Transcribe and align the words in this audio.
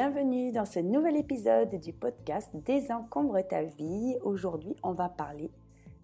bienvenue 0.00 0.50
dans 0.50 0.64
ce 0.64 0.78
nouvel 0.78 1.14
épisode 1.18 1.78
du 1.78 1.92
podcast 1.92 2.48
Désencombre 2.64 3.46
ta 3.46 3.64
vie. 3.64 4.16
Aujourd'hui, 4.22 4.74
on 4.82 4.92
va 4.92 5.10
parler 5.10 5.50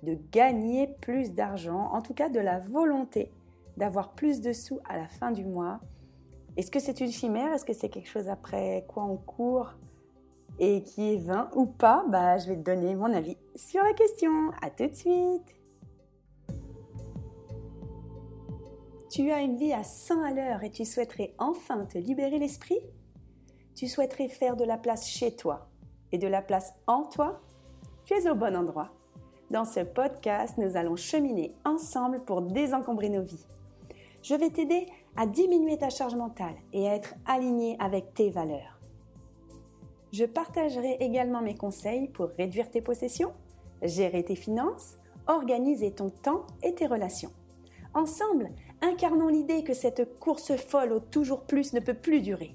de 0.03 0.19
gagner 0.33 0.87
plus 1.01 1.33
d'argent, 1.33 1.89
en 1.95 2.03
tout 2.03 2.13
cas 2.13 2.29
de 2.29 2.39
la 2.39 2.59
volonté 2.59 3.33
d'avoir 3.79 4.13
plus 4.13 4.43
de 4.43 4.53
sous 4.53 4.81
à 4.87 4.99
la 4.99 5.09
fin 5.09 5.31
du 5.31 5.47
mois. 5.47 5.81
Est-ce 6.59 6.71
que 6.71 6.79
c'est 6.79 7.01
une 7.01 7.11
chimère? 7.11 7.55
Est-ce 7.55 7.65
que 7.65 7.73
c'est 7.73 7.89
quelque 7.89 8.11
chose 8.11 8.29
après 8.29 8.85
quoi 8.87 9.05
on 9.05 9.17
court 9.17 9.73
et 10.59 10.83
qui 10.83 11.15
est 11.15 11.17
vain 11.17 11.49
ou 11.55 11.65
pas? 11.65 12.05
Bah, 12.07 12.37
Je 12.37 12.49
vais 12.49 12.57
te 12.57 12.65
donner 12.71 12.95
mon 12.95 13.11
avis 13.15 13.39
sur 13.55 13.83
la 13.83 13.95
question. 13.95 14.51
À 14.61 14.69
tout 14.69 14.89
de 14.89 14.95
suite 14.95 15.57
Tu 19.09 19.31
as 19.31 19.41
une 19.41 19.57
vie 19.57 19.73
à 19.73 19.85
100 19.85 20.23
à 20.23 20.35
l'heure 20.35 20.65
et 20.65 20.71
tu 20.71 20.85
souhaiterais 20.85 21.33
enfin 21.39 21.87
te 21.87 21.97
libérer 21.97 22.39
l'esprit? 22.39 22.83
Tu 23.77 23.87
souhaiterais 23.89 24.29
faire 24.29 24.57
de 24.57 24.65
la 24.65 24.79
place 24.79 25.07
chez 25.07 25.37
toi 25.37 25.69
et 26.11 26.19
de 26.19 26.27
la 26.27 26.43
place 26.43 26.75
en 26.87 27.05
toi 27.05 27.41
Tu 28.05 28.15
es 28.15 28.29
au 28.29 28.35
bon 28.35 28.57
endroit. 28.57 28.91
Dans 29.51 29.65
ce 29.65 29.81
podcast, 29.81 30.57
nous 30.59 30.77
allons 30.77 30.97
cheminer 30.97 31.55
ensemble 31.65 32.25
pour 32.25 32.43
désencombrer 32.43 33.11
nos 33.11 33.23
vies. 33.23 33.45
Je 34.23 34.35
vais 34.35 34.51
t'aider 34.51 34.87
à 35.17 35.27
diminuer 35.27 35.77
ta 35.79 35.91
charge 35.91 36.15
mentale 36.15 36.57
et 36.73 36.89
à 36.89 36.95
être 36.95 37.15
aligné 37.27 37.77
avec 37.79 38.15
tes 38.15 38.31
valeurs. 38.31 38.81
Je 40.11 40.25
partagerai 40.25 40.97
également 41.01 41.43
mes 41.43 41.55
conseils 41.55 42.09
pour 42.09 42.31
réduire 42.39 42.71
tes 42.71 42.81
possessions, 42.81 43.35
gérer 43.83 44.25
tes 44.25 44.37
finances, 44.37 44.97
organiser 45.29 45.93
ton 45.93 46.09
temps 46.09 46.47
et 46.63 46.75
tes 46.75 46.87
relations. 46.87 47.33
Ensemble, 47.95 48.51
Incarnons 48.83 49.29
l'idée 49.29 49.65
que 49.65 49.73
cette 49.73 50.19
course 50.19 50.55
folle 50.57 50.93
au 50.93 51.01
toujours 51.01 51.43
plus 51.43 51.73
ne 51.73 51.81
peut 51.81 51.95
plus 51.95 52.21
durer. 52.21 52.55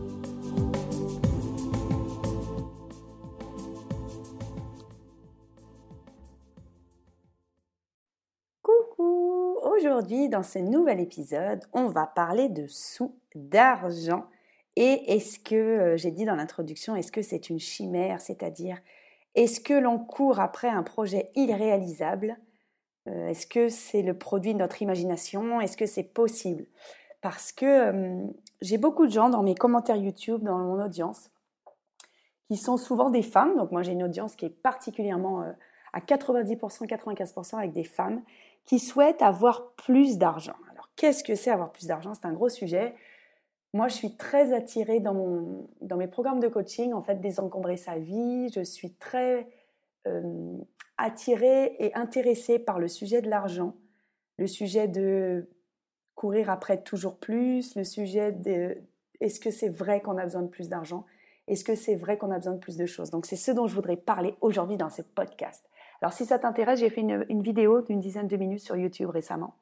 Aujourd'hui, 9.81 10.29
dans 10.29 10.43
ce 10.43 10.59
nouvel 10.59 10.99
épisode, 10.99 11.63
on 11.73 11.87
va 11.87 12.05
parler 12.05 12.49
de 12.49 12.67
sous, 12.67 13.15
d'argent. 13.33 14.25
Et 14.75 15.15
est-ce 15.15 15.39
que, 15.39 15.55
euh, 15.55 15.97
j'ai 15.97 16.11
dit 16.11 16.23
dans 16.23 16.35
l'introduction, 16.35 16.95
est-ce 16.95 17.11
que 17.11 17.23
c'est 17.23 17.49
une 17.49 17.57
chimère, 17.57 18.21
c'est-à-dire 18.21 18.77
est-ce 19.33 19.59
que 19.59 19.73
l'on 19.73 19.97
court 19.97 20.39
après 20.39 20.67
un 20.67 20.83
projet 20.83 21.31
irréalisable? 21.33 22.37
Euh, 23.07 23.29
est-ce 23.29 23.47
que 23.47 23.69
c'est 23.69 24.03
le 24.03 24.15
produit 24.15 24.53
de 24.53 24.59
notre 24.59 24.83
imagination? 24.83 25.59
Est-ce 25.61 25.77
que 25.77 25.87
c'est 25.87 26.13
possible? 26.13 26.67
Parce 27.21 27.51
que 27.51 27.65
euh, 27.65 28.27
j'ai 28.61 28.77
beaucoup 28.77 29.07
de 29.07 29.11
gens 29.11 29.29
dans 29.29 29.41
mes 29.41 29.55
commentaires 29.55 29.95
YouTube, 29.95 30.43
dans 30.43 30.59
mon 30.59 30.83
audience, 30.83 31.31
qui 32.49 32.57
sont 32.57 32.77
souvent 32.77 33.09
des 33.09 33.23
femmes. 33.23 33.57
Donc 33.57 33.71
moi 33.71 33.81
j'ai 33.81 33.93
une 33.93 34.03
audience 34.03 34.35
qui 34.35 34.45
est 34.45 34.61
particulièrement 34.61 35.43
à 35.93 35.99
90%, 36.01 36.85
95% 36.85 37.57
avec 37.57 37.73
des 37.73 37.83
femmes 37.83 38.21
qui 38.65 38.79
souhaitent 38.79 39.21
avoir 39.21 39.73
plus 39.73 40.17
d'argent. 40.17 40.55
Alors 40.71 40.89
qu'est-ce 40.95 41.23
que 41.23 41.35
c'est 41.35 41.51
avoir 41.51 41.71
plus 41.71 41.87
d'argent? 41.87 42.13
C'est 42.13 42.25
un 42.25 42.33
gros 42.33 42.49
sujet. 42.49 42.95
Moi, 43.73 43.87
je 43.87 43.95
suis 43.95 44.17
très 44.17 44.53
attirée 44.53 44.99
dans, 44.99 45.67
mes 45.97 46.07
programmes 46.07 46.41
de 46.41 46.49
coaching, 46.49 46.93
en 46.93 47.01
fait, 47.01 47.21
désencombrer 47.21 47.77
sa 47.77 47.97
vie. 47.97 48.49
Je 48.53 48.63
suis 48.63 48.93
très 48.93 49.47
attiré 50.97 51.75
et 51.79 51.93
intéressé 51.95 52.59
par 52.59 52.79
le 52.79 52.87
sujet 52.87 53.21
de 53.21 53.29
l'argent, 53.29 53.75
le 54.37 54.47
sujet 54.47 54.87
de 54.87 55.49
courir 56.15 56.49
après 56.49 56.81
toujours 56.81 57.17
plus, 57.17 57.75
le 57.75 57.83
sujet 57.83 58.31
de 58.31 58.77
est-ce 59.19 59.39
que 59.39 59.51
c'est 59.51 59.69
vrai 59.69 60.01
qu'on 60.01 60.17
a 60.17 60.23
besoin 60.23 60.41
de 60.41 60.47
plus 60.47 60.69
d'argent? 60.69 61.05
Est-ce 61.47 61.63
que 61.63 61.75
c'est 61.75 61.95
vrai 61.95 62.17
qu'on 62.17 62.31
a 62.31 62.37
besoin 62.37 62.53
de 62.53 62.59
plus 62.59 62.77
de 62.77 62.85
choses? 62.85 63.09
Donc 63.09 63.25
c'est 63.25 63.35
ce 63.35 63.51
dont 63.51 63.67
je 63.67 63.75
voudrais 63.75 63.97
parler 63.97 64.35
aujourd'hui 64.41 64.77
dans 64.77 64.89
ce 64.89 65.01
podcast. 65.01 65.63
Alors 66.01 66.13
si 66.13 66.25
ça 66.25 66.39
t'intéresse, 66.39 66.79
j'ai 66.79 66.89
fait 66.89 67.01
une, 67.01 67.41
vidéo 67.41 67.81
d'une 67.81 67.99
dizaine 67.99 68.27
de 68.27 68.37
minutes 68.37 68.61
sur 68.61 68.75
YouTube 68.75 69.09
récemment 69.09 69.55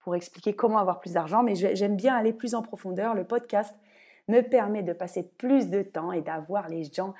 pour 0.00 0.14
expliquer 0.14 0.54
comment 0.54 0.78
avoir 0.78 1.00
plus 1.00 1.12
d'argent, 1.12 1.42
mais 1.42 1.54
j'aime 1.54 1.96
bien 1.96 2.14
aller 2.14 2.32
plus 2.32 2.54
en 2.54 2.62
profondeur. 2.62 3.14
Le 3.14 3.24
podcast 3.24 3.74
me 4.28 4.40
permet 4.40 4.82
de 4.82 4.92
passer 4.92 5.30
plus 5.36 5.68
de 5.68 5.82
temps 5.82 6.12
et 6.12 6.22
d'avoir 6.22 6.68
les 6.68 6.84
gens 6.84 7.14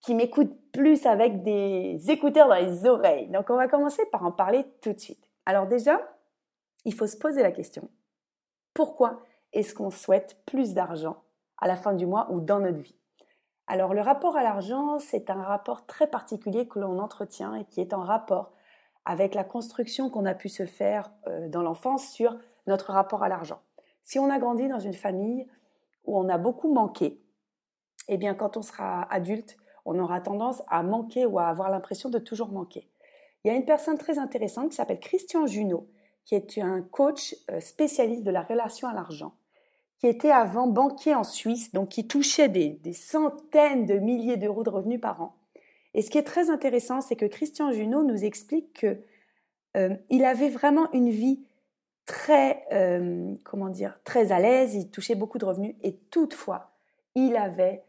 qui 0.00 0.14
m'écoutent 0.14 0.56
plus 0.72 1.06
avec 1.06 1.42
des 1.42 1.98
écouteurs 2.08 2.48
dans 2.48 2.56
les 2.56 2.86
oreilles. 2.86 3.28
Donc 3.28 3.50
on 3.50 3.56
va 3.56 3.68
commencer 3.68 4.02
par 4.12 4.24
en 4.24 4.32
parler 4.32 4.64
tout 4.80 4.92
de 4.92 5.00
suite. 5.00 5.28
Alors 5.46 5.66
déjà, 5.66 6.00
il 6.84 6.94
faut 6.94 7.06
se 7.06 7.16
poser 7.16 7.42
la 7.42 7.52
question, 7.52 7.88
pourquoi 8.74 9.22
est-ce 9.52 9.74
qu'on 9.74 9.90
souhaite 9.90 10.42
plus 10.46 10.74
d'argent 10.74 11.22
à 11.58 11.68
la 11.68 11.76
fin 11.76 11.94
du 11.94 12.06
mois 12.06 12.30
ou 12.30 12.40
dans 12.40 12.60
notre 12.60 12.78
vie? 12.78 12.96
Alors 13.66 13.94
le 13.94 14.02
rapport 14.02 14.36
à 14.36 14.42
l'argent, 14.42 14.98
c'est 14.98 15.30
un 15.30 15.42
rapport 15.42 15.86
très 15.86 16.06
particulier 16.06 16.68
que 16.68 16.78
l'on 16.78 16.98
entretient 16.98 17.54
et 17.54 17.64
qui 17.64 17.80
est 17.80 17.94
en 17.94 18.02
rapport 18.02 18.52
avec 19.06 19.34
la 19.34 19.44
construction 19.44 20.10
qu'on 20.10 20.26
a 20.26 20.34
pu 20.34 20.48
se 20.48 20.66
faire 20.66 21.10
euh, 21.26 21.48
dans 21.48 21.62
l'enfance 21.62 22.08
sur 22.08 22.36
notre 22.66 22.92
rapport 22.92 23.22
à 23.22 23.28
l'argent. 23.28 23.60
Si 24.02 24.18
on 24.18 24.30
a 24.30 24.38
grandi 24.38 24.68
dans 24.68 24.80
une 24.80 24.94
famille 24.94 25.46
où 26.04 26.18
on 26.18 26.28
a 26.28 26.38
beaucoup 26.38 26.72
manqué, 26.72 27.22
eh 28.08 28.18
bien 28.18 28.34
quand 28.34 28.56
on 28.56 28.62
sera 28.62 29.02
adulte, 29.12 29.56
on 29.86 29.98
aura 29.98 30.20
tendance 30.20 30.62
à 30.68 30.82
manquer 30.82 31.26
ou 31.26 31.38
à 31.38 31.46
avoir 31.46 31.70
l'impression 31.70 32.10
de 32.10 32.18
toujours 32.18 32.48
manquer. 32.48 32.88
Il 33.44 33.48
y 33.48 33.50
a 33.50 33.56
une 33.56 33.66
personne 33.66 33.98
très 33.98 34.18
intéressante 34.18 34.70
qui 34.70 34.76
s'appelle 34.76 35.00
Christian 35.00 35.46
Junot, 35.46 35.88
qui 36.24 36.34
est 36.34 36.58
un 36.58 36.82
coach 36.82 37.36
euh, 37.50 37.60
spécialiste 37.60 38.24
de 38.24 38.30
la 38.30 38.42
relation 38.42 38.88
à 38.88 38.94
l'argent, 38.94 39.34
qui 40.04 40.10
était 40.10 40.30
avant 40.30 40.66
banquier 40.66 41.14
en 41.14 41.24
Suisse, 41.24 41.72
donc 41.72 41.88
qui 41.88 42.06
touchait 42.06 42.50
des, 42.50 42.92
centaines 42.92 43.86
de 43.86 43.94
milliers 43.94 44.36
d'euros 44.36 44.62
de 44.62 44.68
revenus 44.68 45.00
par 45.00 45.22
an. 45.22 45.34
Et 45.94 46.02
ce 46.02 46.10
qui 46.10 46.18
est 46.18 46.24
très 46.24 46.50
intéressant, 46.50 47.00
c'est 47.00 47.16
que 47.16 47.24
Christian 47.24 47.72
Junot 47.72 48.02
nous 48.02 48.22
explique 48.22 48.80
que 48.80 48.98
euh, 49.78 49.96
avait 50.22 50.50
vraiment 50.50 50.92
une 50.92 51.08
vie 51.08 51.46
très, 52.04 52.66
euh, 52.70 53.34
comment 53.44 53.70
dire, 53.70 53.98
très 54.04 54.30
à 54.30 54.40
l'aise, 54.40 54.74
il 54.74 54.90
touchait 54.90 55.14
beaucoup 55.14 55.38
de 55.38 55.46
revenus, 55.46 55.74
et 55.82 55.96
toutefois, 56.10 56.72
il 57.14 57.34
avait 57.34 57.82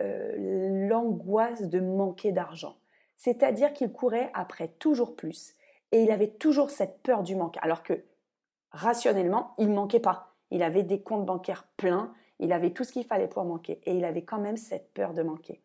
euh, 0.00 0.88
l'angoisse 0.88 1.62
de 1.62 1.78
manquer 1.78 2.32
d'argent. 2.32 2.78
C'est-à-dire 3.16 3.72
qu'il 3.72 3.92
courait 3.92 4.32
après 4.34 4.74
toujours 4.80 5.14
plus 5.14 5.54
et 5.92 6.02
il 6.02 6.10
avait 6.10 6.30
toujours 6.30 6.70
cette 6.70 7.00
peur 7.04 7.22
du 7.22 7.36
manque. 7.36 7.58
Alors 7.62 7.84
que 7.84 8.02
rationnellement, 8.72 9.54
il 9.56 9.68
ne 9.68 9.74
manquait 9.76 10.00
pas. 10.00 10.29
Il 10.50 10.62
avait 10.62 10.82
des 10.82 11.00
comptes 11.00 11.26
bancaires 11.26 11.66
pleins, 11.76 12.12
il 12.38 12.52
avait 12.52 12.70
tout 12.70 12.84
ce 12.84 12.92
qu'il 12.92 13.04
fallait 13.04 13.28
pour 13.28 13.44
manquer 13.44 13.80
et 13.84 13.94
il 13.94 14.04
avait 14.04 14.24
quand 14.24 14.40
même 14.40 14.56
cette 14.56 14.92
peur 14.92 15.14
de 15.14 15.22
manquer. 15.22 15.62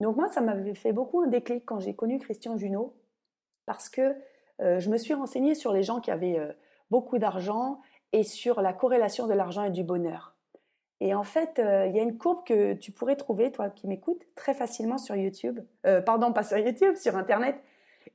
Donc 0.00 0.16
moi, 0.16 0.28
ça 0.28 0.40
m'avait 0.40 0.74
fait 0.74 0.92
beaucoup 0.92 1.20
un 1.22 1.28
déclic 1.28 1.64
quand 1.64 1.80
j'ai 1.80 1.94
connu 1.94 2.18
Christian 2.18 2.56
Junot 2.56 2.94
parce 3.66 3.88
que 3.88 4.16
euh, 4.60 4.78
je 4.80 4.90
me 4.90 4.96
suis 4.96 5.14
renseignée 5.14 5.54
sur 5.54 5.72
les 5.72 5.82
gens 5.82 6.00
qui 6.00 6.10
avaient 6.10 6.38
euh, 6.38 6.52
beaucoup 6.90 7.18
d'argent 7.18 7.80
et 8.12 8.22
sur 8.22 8.60
la 8.60 8.72
corrélation 8.72 9.26
de 9.26 9.34
l'argent 9.34 9.64
et 9.64 9.70
du 9.70 9.82
bonheur. 9.82 10.36
Et 11.00 11.14
en 11.14 11.24
fait, 11.24 11.58
euh, 11.58 11.86
il 11.86 11.96
y 11.96 11.98
a 11.98 12.02
une 12.02 12.16
courbe 12.16 12.44
que 12.46 12.74
tu 12.74 12.92
pourrais 12.92 13.16
trouver, 13.16 13.50
toi 13.50 13.68
qui 13.68 13.88
m'écoutes, 13.88 14.22
très 14.36 14.54
facilement 14.54 14.98
sur 14.98 15.16
YouTube. 15.16 15.60
Pardon, 16.06 16.32
pas 16.32 16.44
sur 16.44 16.58
YouTube, 16.58 16.94
sur 16.96 17.16
Internet. 17.16 17.56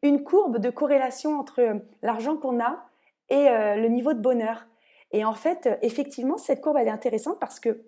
Une 0.01 0.23
courbe 0.23 0.59
de 0.59 0.69
corrélation 0.69 1.37
entre 1.37 1.81
l'argent 2.01 2.37
qu'on 2.37 2.61
a 2.61 2.85
et 3.29 3.47
le 3.49 3.87
niveau 3.87 4.13
de 4.13 4.19
bonheur. 4.19 4.65
Et 5.11 5.25
en 5.25 5.33
fait, 5.33 5.69
effectivement, 5.81 6.37
cette 6.37 6.61
courbe, 6.61 6.77
elle 6.77 6.87
est 6.87 6.91
intéressante 6.91 7.39
parce 7.39 7.59
que 7.59 7.81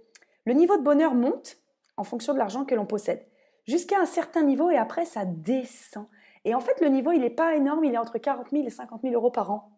le 0.45 0.53
niveau 0.53 0.77
de 0.77 0.83
bonheur 0.83 1.13
monte 1.13 1.57
en 1.97 2.03
fonction 2.03 2.33
de 2.33 2.39
l'argent 2.39 2.65
que 2.65 2.75
l'on 2.75 2.85
possède. 2.85 3.25
Jusqu'à 3.67 3.99
un 3.99 4.05
certain 4.05 4.43
niveau 4.43 4.71
et 4.71 4.77
après, 4.77 5.05
ça 5.05 5.25
descend. 5.25 6.07
Et 6.45 6.55
en 6.55 6.59
fait, 6.59 6.81
le 6.81 6.87
niveau, 6.87 7.11
il 7.11 7.21
n'est 7.21 7.29
pas 7.29 7.55
énorme, 7.55 7.83
il 7.83 7.93
est 7.93 7.99
entre 7.99 8.17
40 8.17 8.49
000 8.49 8.65
et 8.65 8.69
50 8.71 9.01
000 9.03 9.13
euros 9.13 9.29
par 9.29 9.51
an 9.51 9.69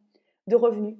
de 0.47 0.55
revenus. 0.55 0.95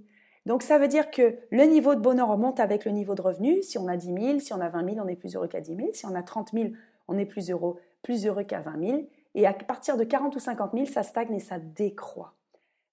Donc 0.45 0.61
ça 0.61 0.77
veut 0.77 0.89
dire 0.89 1.09
que 1.09 1.37
le 1.51 1.63
niveau 1.63 1.95
de 1.95 2.01
bonheur 2.01 2.27
remonte 2.27 2.59
avec 2.59 2.83
le 2.83 2.91
niveau 2.91 3.15
de 3.15 3.21
revenu. 3.21 3.61
Si 3.63 3.77
on 3.77 3.87
a 3.87 3.95
10 3.95 4.13
000, 4.13 4.39
si 4.39 4.53
on 4.53 4.59
a 4.59 4.67
20 4.67 4.95
000, 4.95 5.05
on 5.05 5.07
est 5.07 5.15
plus 5.15 5.35
heureux 5.35 5.47
qu'à 5.47 5.61
10 5.61 5.75
000. 5.75 5.89
Si 5.93 6.05
on 6.05 6.15
a 6.15 6.23
30 6.23 6.51
000, 6.51 6.69
on 7.07 7.17
est 7.17 7.25
plus 7.25 7.49
heureux, 7.49 7.79
plus 8.01 8.27
heureux 8.27 8.43
qu'à 8.43 8.59
20 8.59 8.85
000. 8.85 9.01
Et 9.35 9.47
à 9.47 9.53
partir 9.53 9.95
de 9.95 10.03
40 10.03 10.35
ou 10.35 10.39
50 10.39 10.71
000, 10.73 10.85
ça 10.85 11.03
stagne 11.03 11.33
et 11.33 11.39
ça 11.39 11.59
décroît. 11.59 12.33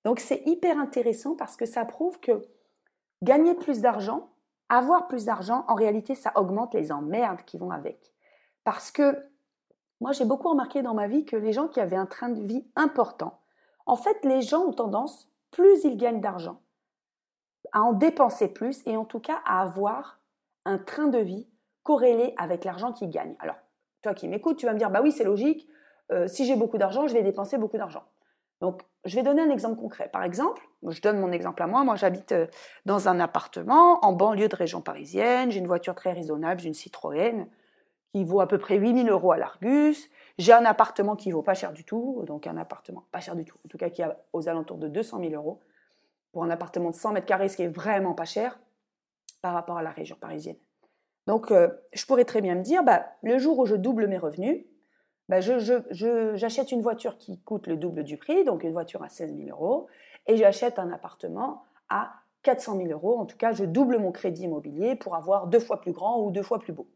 Donc 0.05 0.21
c'est 0.21 0.43
hyper 0.47 0.79
intéressant 0.79 1.35
parce 1.35 1.57
que 1.57 1.67
ça 1.67 1.85
prouve 1.85 2.21
que 2.21 2.43
gagner 3.23 3.55
plus 3.55 3.81
d'argent, 3.81 4.31
avoir 4.69 5.09
plus 5.09 5.25
d'argent, 5.25 5.65
en 5.69 5.75
réalité, 5.75 6.15
ça 6.15 6.33
augmente 6.37 6.75
les 6.75 6.93
emmerdes 6.93 7.43
qui 7.45 7.59
vont 7.59 7.71
avec. 7.71 8.13
Parce 8.65 8.91
que 8.91 9.17
moi 10.01 10.13
j'ai 10.13 10.25
beaucoup 10.25 10.49
remarqué 10.49 10.83
dans 10.83 10.95
ma 10.95 11.09
vie 11.09 11.25
que 11.25 11.37
les 11.37 11.53
gens 11.53 11.69
qui 11.69 11.81
avaient 11.81 11.97
un 11.97 12.07
train 12.07 12.29
de 12.29 12.41
vie 12.41 12.67
important, 12.77 13.41
en 13.87 13.97
fait 13.97 14.25
les 14.25 14.43
gens 14.43 14.65
ont 14.65 14.73
tendance, 14.73 15.31
plus 15.51 15.85
ils 15.85 15.97
gagnent 15.97 16.21
d'argent, 16.21 16.61
à 17.73 17.83
en 17.83 17.93
dépenser 17.93 18.49
plus 18.49 18.87
et 18.87 18.97
en 18.97 19.05
tout 19.05 19.21
cas 19.21 19.41
à 19.45 19.61
avoir 19.61 20.21
un 20.65 20.79
train 20.79 21.09
de 21.09 21.19
vie 21.19 21.49
corrélé 21.83 22.35
avec 22.37 22.65
l'argent 22.65 22.93
qu'ils 22.93 23.11
gagnent. 23.11 23.37
Alors, 23.41 23.57
toi 24.03 24.15
qui 24.15 24.29
m'écoutes, 24.29 24.59
tu 24.59 24.67
vas 24.67 24.73
me 24.73 24.79
dire, 24.79 24.91
bah 24.91 25.01
oui, 25.03 25.13
c'est 25.13 25.25
logique, 25.25 25.69
euh, 26.13 26.27
si 26.29 26.45
j'ai 26.45 26.57
beaucoup 26.57 26.79
d'argent, 26.79 27.07
je 27.07 27.15
vais 27.15 27.23
dépenser 27.23 27.59
beaucoup 27.59 27.77
d'argent. 27.77 28.05
Donc, 28.61 28.83
je 29.05 29.17
vais 29.17 29.23
donner 29.23 29.43
un 29.43 29.51
exemple 29.51 29.81
concret. 29.81 30.09
Par 30.13 30.23
exemple, 30.23 30.63
je 30.87 31.01
donne 31.01 31.19
mon 31.19 31.33
exemple 31.33 31.63
à 31.63 31.67
moi. 31.67 31.85
Moi, 31.85 31.97
j'habite 31.97 32.33
euh, 32.33 32.47
dans 32.85 33.09
un 33.09 33.19
appartement 33.19 34.05
en 34.05 34.13
banlieue 34.13 34.49
de 34.49 34.57
région 34.57 34.83
parisienne. 34.83 35.51
J'ai 35.51 35.61
une 35.61 35.67
voiture 35.67 35.95
très 35.95 36.13
raisonnable, 36.13 36.61
j'ai 36.61 36.69
une 36.69 36.75
Citroën 36.75 37.47
qui 38.13 38.25
vaut 38.25 38.41
à 38.41 38.49
peu 38.49 38.59
près 38.59 38.77
8000 38.77 39.09
euros 39.09 39.33
à 39.33 39.39
l'Argus. 39.39 40.11
J'ai 40.39 40.53
un 40.53 40.65
appartement 40.65 41.17
qui 41.17 41.31
vaut 41.31 41.43
pas 41.43 41.55
cher 41.55 41.73
du 41.73 41.85
tout, 41.85 42.25
donc 42.27 42.47
un 42.47 42.57
appartement 42.57 43.05
pas 43.13 43.21
cher 43.21 43.37
du 43.37 43.45
tout, 43.45 43.57
en 43.65 43.69
tout 43.69 43.79
cas 43.79 43.89
qui 43.89 44.03
a 44.03 44.19
aux 44.33 44.49
alentours 44.49 44.79
de 44.79 44.89
200 44.89 45.21
000 45.21 45.33
euros 45.35 45.61
pour 46.33 46.45
un 46.45 46.51
appartement 46.51 46.91
de 46.91 46.95
100 46.95 47.13
mètres 47.13 47.27
carrés, 47.27 47.49
ce 47.49 47.57
qui 47.57 47.63
est 47.63 47.69
vraiment 47.69 48.15
pas 48.15 48.25
cher 48.25 48.59
par 49.43 49.55
rapport 49.55 49.79
à 49.79 49.83
la 49.83 49.91
région 49.91 50.17
parisienne. 50.21 50.57
Donc, 51.27 51.51
euh, 51.51 51.69
je 51.93 52.05
pourrais 52.07 52.25
très 52.25 52.41
bien 52.41 52.55
me 52.55 52.63
dire, 52.63 52.83
bah, 52.83 53.07
le 53.23 53.39
jour 53.39 53.59
où 53.59 53.67
je 53.67 53.77
double 53.77 54.07
mes 54.07 54.19
revenus, 54.19 54.65
bah, 55.31 55.39
j'achète 55.41 56.73
une 56.73 56.83
voiture 56.83 57.17
qui 57.17 57.39
coûte 57.39 57.69
le 57.69 57.77
double 57.77 58.03
du 58.03 58.17
prix, 58.17 58.43
donc 58.43 58.65
une 58.65 58.73
voiture 58.73 59.05
à 59.05 59.09
16 59.09 59.37
000 59.37 59.49
euros, 59.51 59.87
et 60.27 60.37
j'achète 60.37 60.81
un 60.81 60.91
appartement 60.91 61.63
à 61.89 62.11
400 62.43 62.79
000 62.79 62.89
euros. 62.89 63.17
En 63.17 63.27
tout 63.27 63.37
cas, 63.37 63.53
je 63.53 63.65
double 63.65 63.99
mon 63.99 64.11
crédit 64.11 64.43
immobilier 64.43 64.97
pour 64.97 65.15
avoir 65.15 65.47
deux 65.47 65.61
fois 65.61 65.81
plus 65.81 65.93
grand 65.93 66.21
ou 66.21 66.33
deux 66.33 66.43
fois 66.43 66.59
plus 66.59 66.73
beau. 66.73 66.89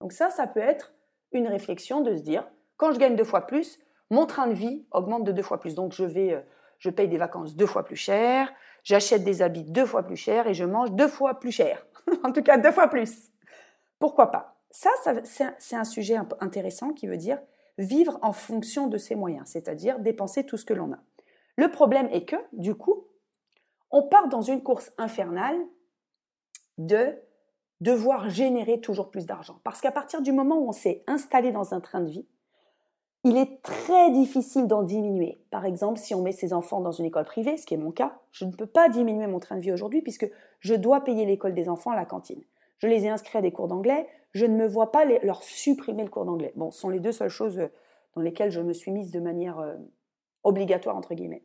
Donc 0.00 0.12
ça, 0.12 0.30
ça 0.30 0.46
peut 0.46 0.60
être 0.60 0.94
une 1.32 1.46
réflexion 1.46 2.00
de 2.00 2.16
se 2.16 2.22
dire, 2.22 2.48
quand 2.78 2.90
je 2.90 2.98
gagne 2.98 3.16
deux 3.16 3.24
fois 3.24 3.42
plus, 3.42 3.78
mon 4.08 4.24
train 4.24 4.46
de 4.46 4.54
vie 4.54 4.86
augmente 4.90 5.24
de 5.24 5.32
deux 5.32 5.42
fois 5.42 5.60
plus. 5.60 5.74
Donc 5.74 5.92
je 5.92 6.04
vais, 6.04 6.32
euh, 6.32 6.40
je 6.78 6.88
paye 6.88 7.08
des 7.08 7.18
vacances 7.18 7.54
deux 7.54 7.66
fois 7.66 7.84
plus 7.84 7.96
cher, 7.96 8.50
j'achète 8.82 9.24
des 9.24 9.42
habits 9.42 9.64
deux 9.64 9.84
fois 9.84 10.04
plus 10.04 10.16
cher 10.16 10.46
et 10.46 10.54
je 10.54 10.64
mange 10.64 10.92
deux 10.92 11.08
fois 11.08 11.38
plus 11.38 11.52
cher. 11.52 11.84
en 12.24 12.32
tout 12.32 12.42
cas, 12.42 12.56
deux 12.56 12.72
fois 12.72 12.88
plus. 12.88 13.30
Pourquoi 13.98 14.30
pas? 14.30 14.56
Ça, 14.70 14.88
c'est 15.58 15.76
un 15.76 15.84
sujet 15.84 16.16
intéressant 16.40 16.94
qui 16.94 17.06
veut 17.06 17.18
dire 17.18 17.38
vivre 17.78 18.18
en 18.22 18.32
fonction 18.32 18.86
de 18.86 18.98
ses 18.98 19.14
moyens, 19.14 19.48
c'est-à-dire 19.48 19.98
dépenser 19.98 20.44
tout 20.46 20.56
ce 20.56 20.64
que 20.64 20.74
l'on 20.74 20.92
a. 20.92 20.98
Le 21.56 21.70
problème 21.70 22.08
est 22.12 22.24
que, 22.24 22.36
du 22.52 22.74
coup, 22.74 23.06
on 23.90 24.02
part 24.02 24.28
dans 24.28 24.42
une 24.42 24.62
course 24.62 24.92
infernale 24.98 25.58
de 26.78 27.14
devoir 27.80 28.28
générer 28.28 28.80
toujours 28.80 29.10
plus 29.10 29.26
d'argent. 29.26 29.60
Parce 29.62 29.80
qu'à 29.80 29.92
partir 29.92 30.22
du 30.22 30.32
moment 30.32 30.58
où 30.58 30.68
on 30.68 30.72
s'est 30.72 31.04
installé 31.06 31.52
dans 31.52 31.74
un 31.74 31.80
train 31.80 32.00
de 32.00 32.10
vie, 32.10 32.26
il 33.24 33.36
est 33.36 33.62
très 33.62 34.10
difficile 34.10 34.66
d'en 34.66 34.82
diminuer. 34.82 35.42
Par 35.50 35.64
exemple, 35.64 35.98
si 35.98 36.14
on 36.14 36.22
met 36.22 36.32
ses 36.32 36.52
enfants 36.52 36.80
dans 36.80 36.92
une 36.92 37.06
école 37.06 37.24
privée, 37.24 37.56
ce 37.56 37.66
qui 37.66 37.74
est 37.74 37.78
mon 37.78 37.90
cas, 37.90 38.18
je 38.32 38.44
ne 38.44 38.52
peux 38.52 38.66
pas 38.66 38.88
diminuer 38.88 39.26
mon 39.26 39.38
train 39.38 39.56
de 39.56 39.62
vie 39.62 39.72
aujourd'hui 39.72 40.02
puisque 40.02 40.30
je 40.60 40.74
dois 40.74 41.02
payer 41.02 41.24
l'école 41.24 41.54
des 41.54 41.68
enfants 41.68 41.90
à 41.90 41.96
la 41.96 42.04
cantine 42.04 42.42
je 42.84 42.88
les 42.90 43.06
ai 43.06 43.08
inscrits 43.08 43.38
à 43.38 43.40
des 43.40 43.50
cours 43.50 43.66
d'anglais, 43.66 44.06
je 44.32 44.44
ne 44.44 44.54
me 44.54 44.66
vois 44.66 44.92
pas 44.92 45.04
leur 45.04 45.42
supprimer 45.42 46.02
le 46.02 46.10
cours 46.10 46.26
d'anglais. 46.26 46.52
Bon, 46.54 46.70
ce 46.70 46.80
sont 46.80 46.90
les 46.90 47.00
deux 47.00 47.12
seules 47.12 47.30
choses 47.30 47.58
euh, 47.58 47.68
dans 48.14 48.20
lesquelles 48.20 48.50
je 48.50 48.60
me 48.60 48.74
suis 48.74 48.90
mise 48.90 49.10
de 49.10 49.20
manière 49.20 49.58
euh, 49.58 49.74
obligatoire, 50.42 50.96
entre 50.96 51.14
guillemets. 51.14 51.44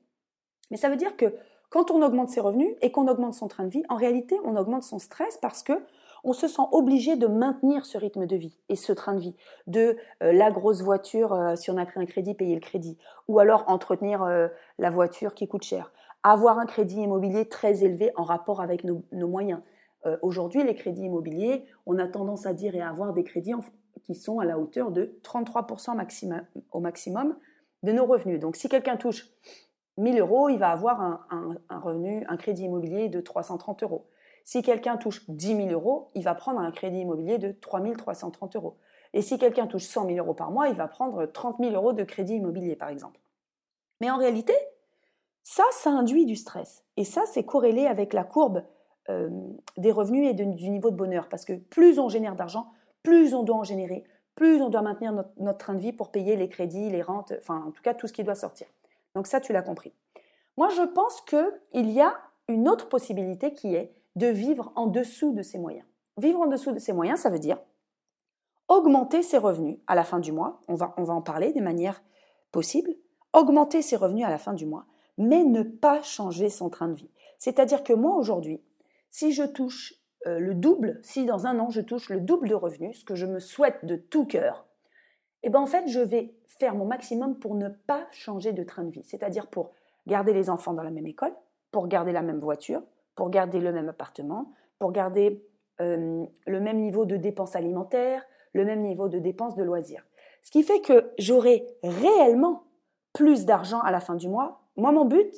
Mais 0.69 0.77
ça 0.77 0.89
veut 0.89 0.97
dire 0.97 1.15
que 1.15 1.33
quand 1.69 1.91
on 1.91 2.01
augmente 2.01 2.30
ses 2.30 2.41
revenus 2.41 2.75
et 2.81 2.91
qu'on 2.91 3.07
augmente 3.07 3.36
son 3.36 3.47
train 3.47 3.63
de 3.63 3.69
vie, 3.69 3.83
en 3.89 3.95
réalité, 3.95 4.38
on 4.44 4.57
augmente 4.57 4.83
son 4.83 5.00
stress 5.00 5.38
parce 5.38 5.63
que 5.63 5.74
on 6.25 6.33
se 6.33 6.50
sent 6.50 6.63
obligé 6.74 7.15
de 7.15 7.27
maintenir 7.27 7.86
ce 7.86 7.97
rythme 7.97 8.25
de 8.25 8.36
vie 8.36 8.57
et 8.68 8.75
ce 8.75 8.91
train 8.91 9.13
de 9.13 9.21
vie, 9.21 9.36
de 9.68 9.95
euh, 10.21 10.33
la 10.33 10.51
grosse 10.51 10.81
voiture, 10.81 11.53
si 11.56 11.71
on 11.71 11.77
a 11.77 11.86
pris 11.86 12.01
un 12.01 12.06
crédit, 12.06 12.33
payer 12.33 12.56
le 12.56 12.59
crédit, 12.59 12.97
ou 13.30 13.39
alors 13.39 13.63
entretenir 13.68 14.27
la 14.80 14.89
voiture 14.89 15.33
qui 15.33 15.47
coûte 15.47 15.63
cher, 15.63 15.94
avoir 16.24 16.59
un 16.59 16.65
crédit 16.65 17.01
immobilier 17.03 17.47
très 17.47 17.86
élevé 17.86 18.12
en 18.18 18.24
rapport 18.24 18.59
avec 18.59 18.83
nos 18.83 19.27
moyens. 19.27 19.62
Euh, 20.06 20.18
aujourd'hui, 20.22 20.63
les 20.63 20.75
crédits 20.75 21.04
immobiliers, 21.04 21.66
on 21.86 21.98
a 21.98 22.07
tendance 22.07 22.46
à 22.46 22.54
dire 22.54 22.75
et 22.75 22.81
à 22.81 22.90
avoir 22.90 23.13
des 23.13 23.24
crédits 23.24 23.54
qui 24.04 24.16
sont 24.16 24.40
à 24.40 24.46
la 24.46 24.57
hauteur 24.57 24.92
de 24.92 25.19
33% 25.24 26.46
au 26.72 26.80
maximum 26.80 27.36
de 27.84 27.92
nos 27.92 28.06
revenus. 28.06 28.40
Donc, 28.40 28.56
si 28.56 28.69
quelqu'un 28.69 28.98
touche 28.98 29.30
1000 29.98 30.19
euros, 30.19 30.50
il 30.50 30.57
va 30.57 30.69
avoir 30.69 31.01
un, 31.01 31.57
un 31.69 32.38
crédit 32.38 32.63
immobilier 32.63 33.10
de 33.10 33.19
330 33.19 33.84
euros. 33.84 34.07
Si 34.46 34.62
quelqu'un 34.63 34.98
touche 34.98 35.30
10 35.30 35.68
000 35.68 35.69
euros, 35.69 36.10
il 36.16 36.24
va 36.24 36.34
prendre 36.34 36.60
un 36.60 36.72
crédit 36.72 37.01
immobilier 37.01 37.38
de 37.38 37.51
3 37.51 37.81
330 37.96 38.56
euros. 38.56 38.78
Et 39.13 39.22
si 39.22 39.38
quelqu'un 39.38 39.68
touche 39.68 39.86
100 39.86 40.07
000 40.07 40.18
euros 40.18 40.34
par 40.34 40.51
mois, 40.51 40.69
il 40.69 40.75
va 40.75 40.88
prendre 40.88 41.25
30 41.25 41.57
000 41.60 41.74
euros 41.74 41.94
de 41.94 42.04
crédit 42.04 42.36
immobilier, 42.36 42.75
par 42.75 42.90
exemple. 42.90 43.19
Mais 44.01 44.10
en 44.10 44.18
réalité, 44.18 44.54
ça, 45.44 45.63
ça 45.72 45.92
induit 45.92 46.25
du 46.25 46.36
stress. 46.36 46.84
Et 46.98 47.04
ça, 47.04 47.24
c'est 47.25 47.44
corrélé 47.44 47.86
avec 47.86 48.13
la 48.13 48.24
courbe 48.24 48.63
euh, 49.09 49.29
des 49.77 49.91
revenus 49.91 50.29
et 50.29 50.33
du 50.33 50.69
niveau 50.69 50.91
de 50.91 50.95
bonheur. 50.95 51.27
Parce 51.29 51.45
que 51.45 51.53
plus 51.53 52.00
on 52.00 52.09
génère 52.09 52.35
d'argent, 52.35 52.67
plus 53.03 53.33
on 53.33 53.44
doit 53.44 53.57
en 53.57 53.63
générer, 53.63 54.03
plus 54.35 54.61
on 54.61 54.69
doit 54.69 54.81
maintenir 54.81 55.13
notre, 55.38 55.57
train 55.57 55.73
de 55.73 55.79
vie 55.79 55.94
pour 55.94 56.11
payer 56.11 56.35
les 56.35 56.47
crédits, 56.47 56.89
les 56.89 57.01
rentes, 57.01 57.33
enfin 57.39 57.63
en 57.67 57.71
tout 57.71 57.81
cas 57.81 57.94
tout 57.94 58.07
ce 58.07 58.13
qui 58.13 58.23
doit 58.23 58.35
sortir. 58.35 58.67
Donc 59.15 59.27
ça, 59.27 59.41
tu 59.41 59.51
l'as 59.51 59.61
compris. 59.61 59.94
Moi, 60.57 60.69
je 60.69 60.83
pense 60.83 61.21
qu'il 61.21 61.91
y 61.91 62.01
a 62.01 62.15
une 62.47 62.69
autre 62.69 62.88
possibilité 62.89 63.53
qui 63.53 63.75
est 63.75 63.94
de 64.15 64.27
vivre 64.27 64.71
en 64.75 64.88
dessous 64.88 65.33
de 65.33 65.41
ses 65.41 65.57
moyens. 65.57 65.85
Vivre 66.17 66.41
en 66.41 66.47
dessous 66.47 66.71
de 66.71 66.79
ses 66.79 66.94
moyens, 66.94 67.19
ça 67.19 67.29
veut 67.29 67.39
dire 67.39 67.57
augmenter 68.69 69.23
ses 69.23 69.38
revenus 69.38 69.79
à 69.88 69.95
la 69.95 70.03
fin 70.03 70.19
du 70.19 70.31
mois. 70.31 70.62
On 70.67 70.75
va, 70.75 70.94
on 70.97 71.03
va 71.03 71.13
en 71.13 71.21
parler 71.21 71.51
des 71.51 71.59
manières 71.59 72.01
possibles. 72.51 72.94
Augmenter 73.33 73.81
ses 73.81 73.95
revenus 73.95 74.25
à 74.25 74.29
la 74.29 74.38
fin 74.38 74.53
du 74.53 74.65
mois, 74.65 74.85
mais 75.17 75.44
ne 75.44 75.63
pas 75.63 76.01
changer 76.01 76.50
son 76.50 76.69
train 76.69 76.88
de 76.88 76.94
vie. 76.94 77.09
C'est-à-dire 77.38 77.83
que 77.83 77.94
moi, 77.94 78.15
aujourd'hui, 78.15 78.62
si 79.11 79.31
je 79.31 79.44
touche 79.44 79.95
euh, 80.27 80.39
le 80.39 80.53
double, 80.53 81.00
si 81.03 81.25
dans 81.25 81.47
un 81.47 81.59
an 81.59 81.69
je 81.69 81.81
touche 81.81 82.09
le 82.09 82.19
double 82.19 82.50
de 82.50 82.56
revenus, 82.56 83.00
ce 83.00 83.06
que 83.06 83.15
je 83.15 83.25
me 83.25 83.39
souhaite 83.39 83.85
de 83.85 83.95
tout 83.95 84.25
cœur, 84.25 84.65
eh 85.44 85.50
ben 85.50 85.59
en 85.59 85.65
fait 85.65 85.88
je 85.88 86.00
vais 86.00 86.35
faire 86.45 86.75
mon 86.75 86.85
maximum 86.85 87.39
pour 87.39 87.56
ne 87.56 87.69
pas 87.69 88.06
changer 88.11 88.51
de 88.51 88.63
train 88.63 88.83
de 88.83 88.91
vie, 88.91 89.03
c'est-à-dire 89.03 89.47
pour 89.47 89.71
garder 90.07 90.33
les 90.33 90.50
enfants 90.50 90.73
dans 90.73 90.83
la 90.83 90.91
même 90.91 91.07
école, 91.07 91.33
pour 91.71 91.88
garder 91.88 92.11
la 92.11 92.21
même 92.21 92.39
voiture, 92.39 92.81
pour 93.15 93.29
garder 93.29 93.59
le 93.59 93.71
même 93.71 93.89
appartement, 93.89 94.51
pour 94.77 94.91
garder 94.91 95.45
euh, 95.81 96.25
le 96.45 96.60
même 96.60 96.79
niveau 96.79 97.05
de 97.05 97.15
dépenses 97.15 97.55
alimentaires, 97.55 98.24
le 98.53 98.65
même 98.65 98.81
niveau 98.81 99.07
de 99.07 99.19
dépenses 99.19 99.55
de 99.55 99.63
loisirs. 99.63 100.05
Ce 100.43 100.51
qui 100.51 100.63
fait 100.63 100.81
que 100.81 101.12
j'aurai 101.17 101.67
réellement 101.84 102.63
plus 103.13 103.45
d'argent 103.45 103.79
à 103.81 103.91
la 103.91 104.00
fin 104.00 104.15
du 104.15 104.29
mois. 104.29 104.62
Moi, 104.77 104.91
mon 104.91 105.05
but, 105.05 105.34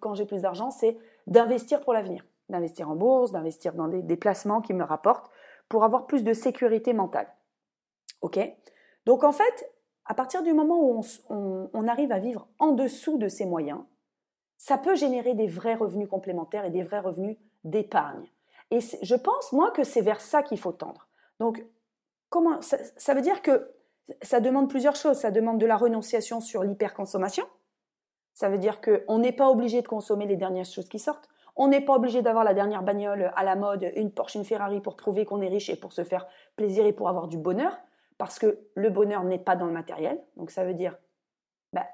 quand 0.00 0.14
j'ai 0.14 0.26
plus 0.26 0.42
d'argent, 0.42 0.70
c'est 0.70 0.96
d'investir 1.26 1.80
pour 1.80 1.92
l'avenir 1.92 2.24
d'investir 2.54 2.88
en 2.90 2.94
bourse, 2.94 3.32
d'investir 3.32 3.74
dans 3.74 3.88
des, 3.88 4.16
placements 4.16 4.60
qui 4.60 4.72
me 4.72 4.84
rapportent 4.84 5.30
pour 5.68 5.84
avoir 5.84 6.06
plus 6.06 6.22
de 6.22 6.32
sécurité 6.32 6.92
mentale. 6.92 7.26
OK? 8.20 8.38
Donc 9.06 9.24
en 9.24 9.32
fait, 9.32 9.72
à 10.04 10.14
partir 10.14 10.42
du 10.42 10.52
moment 10.52 10.78
où 10.78 11.02
on, 11.28 11.88
arrive 11.88 12.12
à 12.12 12.18
vivre 12.18 12.46
en 12.58 12.72
dessous 12.72 13.18
de 13.18 13.28
ses 13.28 13.44
moyens, 13.44 13.80
ça 14.56 14.78
peut 14.78 14.94
générer 14.94 15.34
des 15.34 15.48
vrais 15.48 15.74
revenus 15.74 16.08
complémentaires 16.08 16.64
et 16.64 16.70
des 16.70 16.82
vrais 16.82 17.00
revenus 17.00 17.36
d'épargne. 17.64 18.26
Et 18.70 18.78
je 18.80 19.14
pense, 19.14 19.52
moi, 19.52 19.70
que 19.72 19.84
c'est 19.84 20.00
vers 20.00 20.20
ça 20.20 20.42
qu'il 20.42 20.58
faut 20.58 20.72
tendre. 20.72 21.08
Donc, 21.40 21.64
comment 22.30 22.60
ça, 22.62 22.78
ça, 22.96 23.14
veut 23.14 23.20
dire 23.20 23.42
que 23.42 23.70
ça 24.22 24.40
demande 24.40 24.70
plusieurs 24.70 24.96
choses. 24.96 25.18
Ça 25.18 25.30
demande 25.30 25.58
de 25.58 25.66
la 25.66 25.76
renonciation 25.76 26.40
sur 26.40 26.62
l'hyperconsommation. 26.62 27.44
Ça 28.32 28.48
veut 28.48 28.58
dire 28.58 28.80
qu'on 28.80 29.18
n'est 29.18 29.32
pas 29.32 29.50
obligé 29.50 29.82
de 29.82 29.88
consommer 29.88 30.26
les 30.26 30.36
dernières 30.36 30.64
choses 30.64 30.88
qui 30.88 30.98
sortent. 30.98 31.28
On 31.56 31.68
n'est 31.68 31.80
pas 31.80 31.94
obligé 31.94 32.22
d'avoir 32.22 32.44
la 32.44 32.54
dernière 32.54 32.82
bagnole 32.82 33.32
à 33.36 33.44
la 33.44 33.54
mode, 33.54 33.90
une 33.94 34.10
Porsche, 34.10 34.34
une 34.34 34.44
Ferrari 34.44 34.80
pour 34.80 34.96
prouver 34.96 35.24
qu'on 35.24 35.40
est 35.40 35.48
riche 35.48 35.70
et 35.70 35.76
pour 35.76 35.92
se 35.92 36.02
faire 36.02 36.26
plaisir 36.56 36.84
et 36.84 36.92
pour 36.92 37.08
avoir 37.08 37.28
du 37.28 37.38
bonheur, 37.38 37.76
parce 38.18 38.38
que 38.38 38.58
le 38.74 38.90
bonheur 38.90 39.22
n'est 39.24 39.38
pas 39.38 39.54
dans 39.54 39.66
le 39.66 39.72
matériel. 39.72 40.20
Donc 40.36 40.50
ça 40.50 40.64
veut 40.64 40.74
dire 40.74 40.96
bah, 41.72 41.86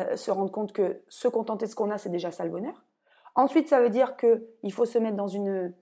euh, 0.00 0.16
se 0.16 0.30
rendre 0.30 0.52
compte 0.52 0.72
que 0.72 1.02
se 1.08 1.26
contenter 1.26 1.66
de 1.66 1.70
ce 1.70 1.74
qu'on 1.74 1.90
a, 1.90 1.98
c'est 1.98 2.10
déjà 2.10 2.30
ça 2.30 2.44
le 2.44 2.50
bonheur. 2.50 2.84
Ensuite, 3.34 3.68
ça 3.68 3.80
veut 3.80 3.90
dire 3.90 4.16
qu'il 4.16 4.72
faut 4.72 4.84
se 4.84 4.98
mettre 4.98 5.16
dans 5.16 5.26
une, 5.26 5.74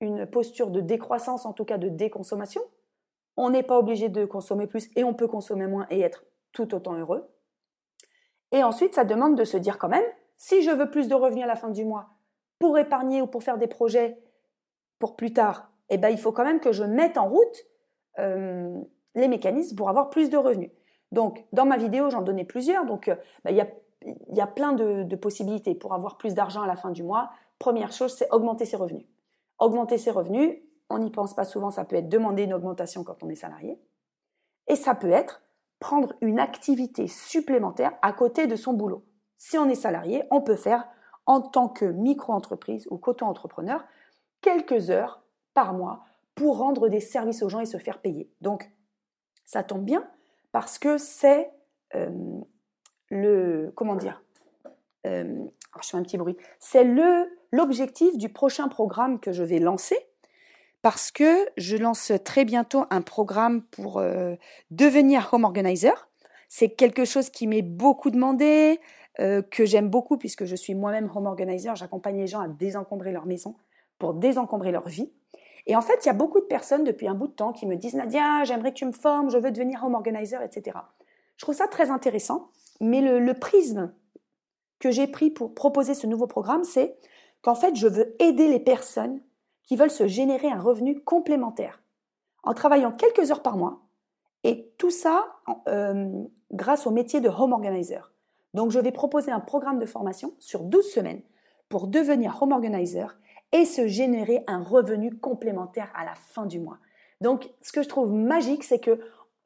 une 0.00 0.26
posture 0.26 0.70
de 0.70 0.80
décroissance, 0.80 1.44
en 1.46 1.52
tout 1.52 1.64
cas 1.64 1.78
de 1.78 1.88
déconsommation. 1.88 2.62
On 3.36 3.50
n'est 3.50 3.62
pas 3.62 3.78
obligé 3.78 4.08
de 4.08 4.24
consommer 4.24 4.66
plus 4.66 4.90
et 4.96 5.04
on 5.04 5.14
peut 5.14 5.28
consommer 5.28 5.66
moins 5.66 5.86
et 5.90 6.00
être 6.00 6.24
tout 6.52 6.74
autant 6.74 6.94
heureux. 6.94 7.28
Et 8.52 8.62
ensuite, 8.62 8.94
ça 8.94 9.04
demande 9.04 9.36
de 9.36 9.44
se 9.44 9.56
dire 9.56 9.78
quand 9.78 9.88
même, 9.88 10.04
si 10.36 10.62
je 10.62 10.70
veux 10.70 10.90
plus 10.90 11.08
de 11.08 11.14
revenus 11.14 11.44
à 11.44 11.46
la 11.46 11.56
fin 11.56 11.70
du 11.70 11.84
mois, 11.84 12.10
pour 12.62 12.78
épargner 12.78 13.20
ou 13.20 13.26
pour 13.26 13.42
faire 13.42 13.58
des 13.58 13.66
projets 13.66 14.22
pour 15.00 15.16
plus 15.16 15.32
tard, 15.32 15.72
eh 15.88 15.98
ben, 15.98 16.10
il 16.10 16.16
faut 16.16 16.30
quand 16.30 16.44
même 16.44 16.60
que 16.60 16.70
je 16.70 16.84
mette 16.84 17.18
en 17.18 17.26
route 17.26 17.66
euh, 18.20 18.80
les 19.16 19.26
mécanismes 19.26 19.74
pour 19.74 19.88
avoir 19.88 20.10
plus 20.10 20.30
de 20.30 20.36
revenus. 20.36 20.70
Donc, 21.10 21.44
dans 21.52 21.66
ma 21.66 21.76
vidéo, 21.76 22.08
j'en 22.08 22.22
donnais 22.22 22.44
plusieurs. 22.44 22.86
Donc, 22.86 23.08
euh, 23.08 23.16
bah, 23.44 23.50
il 23.50 23.56
y, 23.56 24.40
a, 24.40 24.46
plein 24.46 24.74
de, 24.74 25.16
possibilités 25.16 25.74
pour 25.74 25.92
avoir 25.92 26.18
plus 26.18 26.34
d'argent 26.34 26.62
à 26.62 26.68
la 26.68 26.76
fin 26.76 26.92
du 26.92 27.02
mois. 27.02 27.30
Première 27.58 27.90
chose, 27.90 28.14
c'est 28.14 28.30
augmenter 28.30 28.64
ses 28.64 28.76
revenus. 28.76 29.06
Augmenter 29.58 29.98
ses 29.98 30.12
revenus, 30.12 30.56
on 30.88 31.00
n'y 31.00 31.10
pense 31.10 31.34
pas 31.34 31.44
souvent, 31.44 31.72
ça 31.72 31.84
peut 31.84 31.96
être 31.96 32.08
demander 32.08 32.44
une 32.44 32.54
augmentation 32.54 33.02
quand 33.02 33.24
on 33.24 33.28
est 33.28 33.34
salarié. 33.34 33.76
Et 34.68 34.76
ça 34.76 34.94
peut 34.94 35.10
être 35.10 35.42
prendre 35.80 36.12
une 36.20 36.38
activité 36.38 37.08
supplémentaire 37.08 37.94
à 38.02 38.12
côté 38.12 38.46
de 38.46 38.54
son 38.54 38.72
boulot. 38.72 39.04
Si 39.36 39.58
on 39.58 39.68
est 39.68 39.74
salarié, 39.74 40.22
on 40.30 40.42
peut 40.42 40.54
faire 40.54 40.86
en 41.26 41.40
tant 41.40 41.68
que 41.68 41.84
micro-entreprise 41.84 42.86
ou 42.90 42.98
qu'auto-entrepreneur 42.98 43.84
quelques 44.40 44.90
heures 44.90 45.22
par 45.54 45.72
mois 45.74 46.04
pour 46.34 46.58
rendre 46.58 46.88
des 46.88 47.00
services 47.00 47.42
aux 47.42 47.48
gens 47.48 47.60
et 47.60 47.66
se 47.66 47.78
faire 47.78 48.00
payer. 48.00 48.30
Donc, 48.40 48.70
ça 49.44 49.62
tombe 49.62 49.84
bien 49.84 50.08
parce 50.50 50.78
que 50.78 50.98
c'est 50.98 51.50
euh, 51.94 52.10
le 53.10 53.72
comment 53.76 53.96
dire 53.96 54.22
euh, 55.06 55.44
je 55.82 55.88
fais 55.88 55.96
un 55.96 56.02
petit 56.02 56.18
bruit. 56.18 56.36
C'est 56.58 56.84
l'objectif 57.50 58.16
du 58.18 58.28
prochain 58.28 58.68
programme 58.68 59.20
que 59.20 59.32
je 59.32 59.42
vais 59.42 59.58
lancer 59.58 59.96
parce 60.82 61.10
que 61.10 61.48
je 61.56 61.76
lance 61.76 62.12
très 62.24 62.44
bientôt 62.44 62.84
un 62.90 63.02
programme 63.02 63.62
pour 63.62 63.98
euh, 63.98 64.34
devenir 64.70 65.28
home 65.32 65.44
organizer. 65.44 66.08
C'est 66.48 66.70
quelque 66.70 67.04
chose 67.04 67.30
qui 67.30 67.46
m'est 67.46 67.62
beaucoup 67.62 68.10
demandé, 68.10 68.80
euh, 69.20 69.42
que 69.42 69.64
j'aime 69.64 69.90
beaucoup 69.90 70.16
puisque 70.16 70.44
je 70.44 70.56
suis 70.56 70.74
moi-même 70.74 71.10
home 71.14 71.26
organizer. 71.26 71.76
J'accompagne 71.76 72.16
les 72.16 72.26
gens 72.26 72.40
à 72.40 72.48
désencombrer 72.48 73.12
leur 73.12 73.26
maison 73.26 73.56
pour 73.98 74.14
désencombrer 74.14 74.72
leur 74.72 74.88
vie. 74.88 75.12
Et 75.66 75.76
en 75.76 75.80
fait, 75.80 76.04
il 76.04 76.06
y 76.06 76.10
a 76.10 76.14
beaucoup 76.14 76.40
de 76.40 76.46
personnes 76.46 76.82
depuis 76.82 77.06
un 77.06 77.14
bout 77.14 77.28
de 77.28 77.32
temps 77.32 77.52
qui 77.52 77.66
me 77.66 77.76
disent 77.76 77.94
Nadia, 77.94 78.44
j'aimerais 78.44 78.72
que 78.72 78.78
tu 78.78 78.86
me 78.86 78.92
formes, 78.92 79.30
je 79.30 79.38
veux 79.38 79.52
devenir 79.52 79.84
home 79.84 79.94
organizer, 79.94 80.42
etc. 80.42 80.78
Je 81.36 81.44
trouve 81.44 81.54
ça 81.54 81.68
très 81.68 81.90
intéressant, 81.90 82.50
mais 82.80 83.00
le, 83.00 83.34
prisme 83.34 83.92
que 84.80 84.90
j'ai 84.90 85.06
pris 85.06 85.30
pour 85.30 85.54
proposer 85.54 85.94
ce 85.94 86.06
nouveau 86.06 86.26
programme, 86.26 86.64
c'est 86.64 86.96
qu'en 87.42 87.54
fait, 87.54 87.76
je 87.76 87.86
veux 87.86 88.16
aider 88.20 88.48
les 88.48 88.60
personnes 88.60 89.20
qui 89.62 89.76
veulent 89.76 89.90
se 89.90 90.08
générer 90.08 90.48
un 90.48 90.60
revenu 90.60 91.00
complémentaire 91.00 91.82
en 92.42 92.54
travaillant 92.54 92.92
quelques 92.92 93.30
heures 93.30 93.42
par 93.42 93.56
mois 93.56 93.82
et 94.42 94.72
tout 94.78 94.90
ça 94.90 95.26
euh, 95.68 96.24
grâce 96.50 96.86
au 96.86 96.90
métier 96.90 97.20
de 97.20 97.28
home 97.28 97.52
organizer. 97.52 98.11
Donc 98.54 98.70
je 98.70 98.78
vais 98.78 98.92
proposer 98.92 99.30
un 99.30 99.40
programme 99.40 99.78
de 99.78 99.86
formation 99.86 100.34
sur 100.38 100.62
12 100.62 100.84
semaines 100.90 101.22
pour 101.68 101.86
devenir 101.86 102.38
home 102.40 102.52
organizer 102.52 103.16
et 103.52 103.64
se 103.64 103.86
générer 103.86 104.44
un 104.46 104.62
revenu 104.62 105.16
complémentaire 105.18 105.90
à 105.94 106.04
la 106.04 106.14
fin 106.14 106.46
du 106.46 106.58
mois. 106.58 106.78
Donc 107.20 107.50
ce 107.60 107.72
que 107.72 107.82
je 107.82 107.88
trouve 107.88 108.12
magique, 108.12 108.64
c'est 108.64 108.78
que 108.78 109.00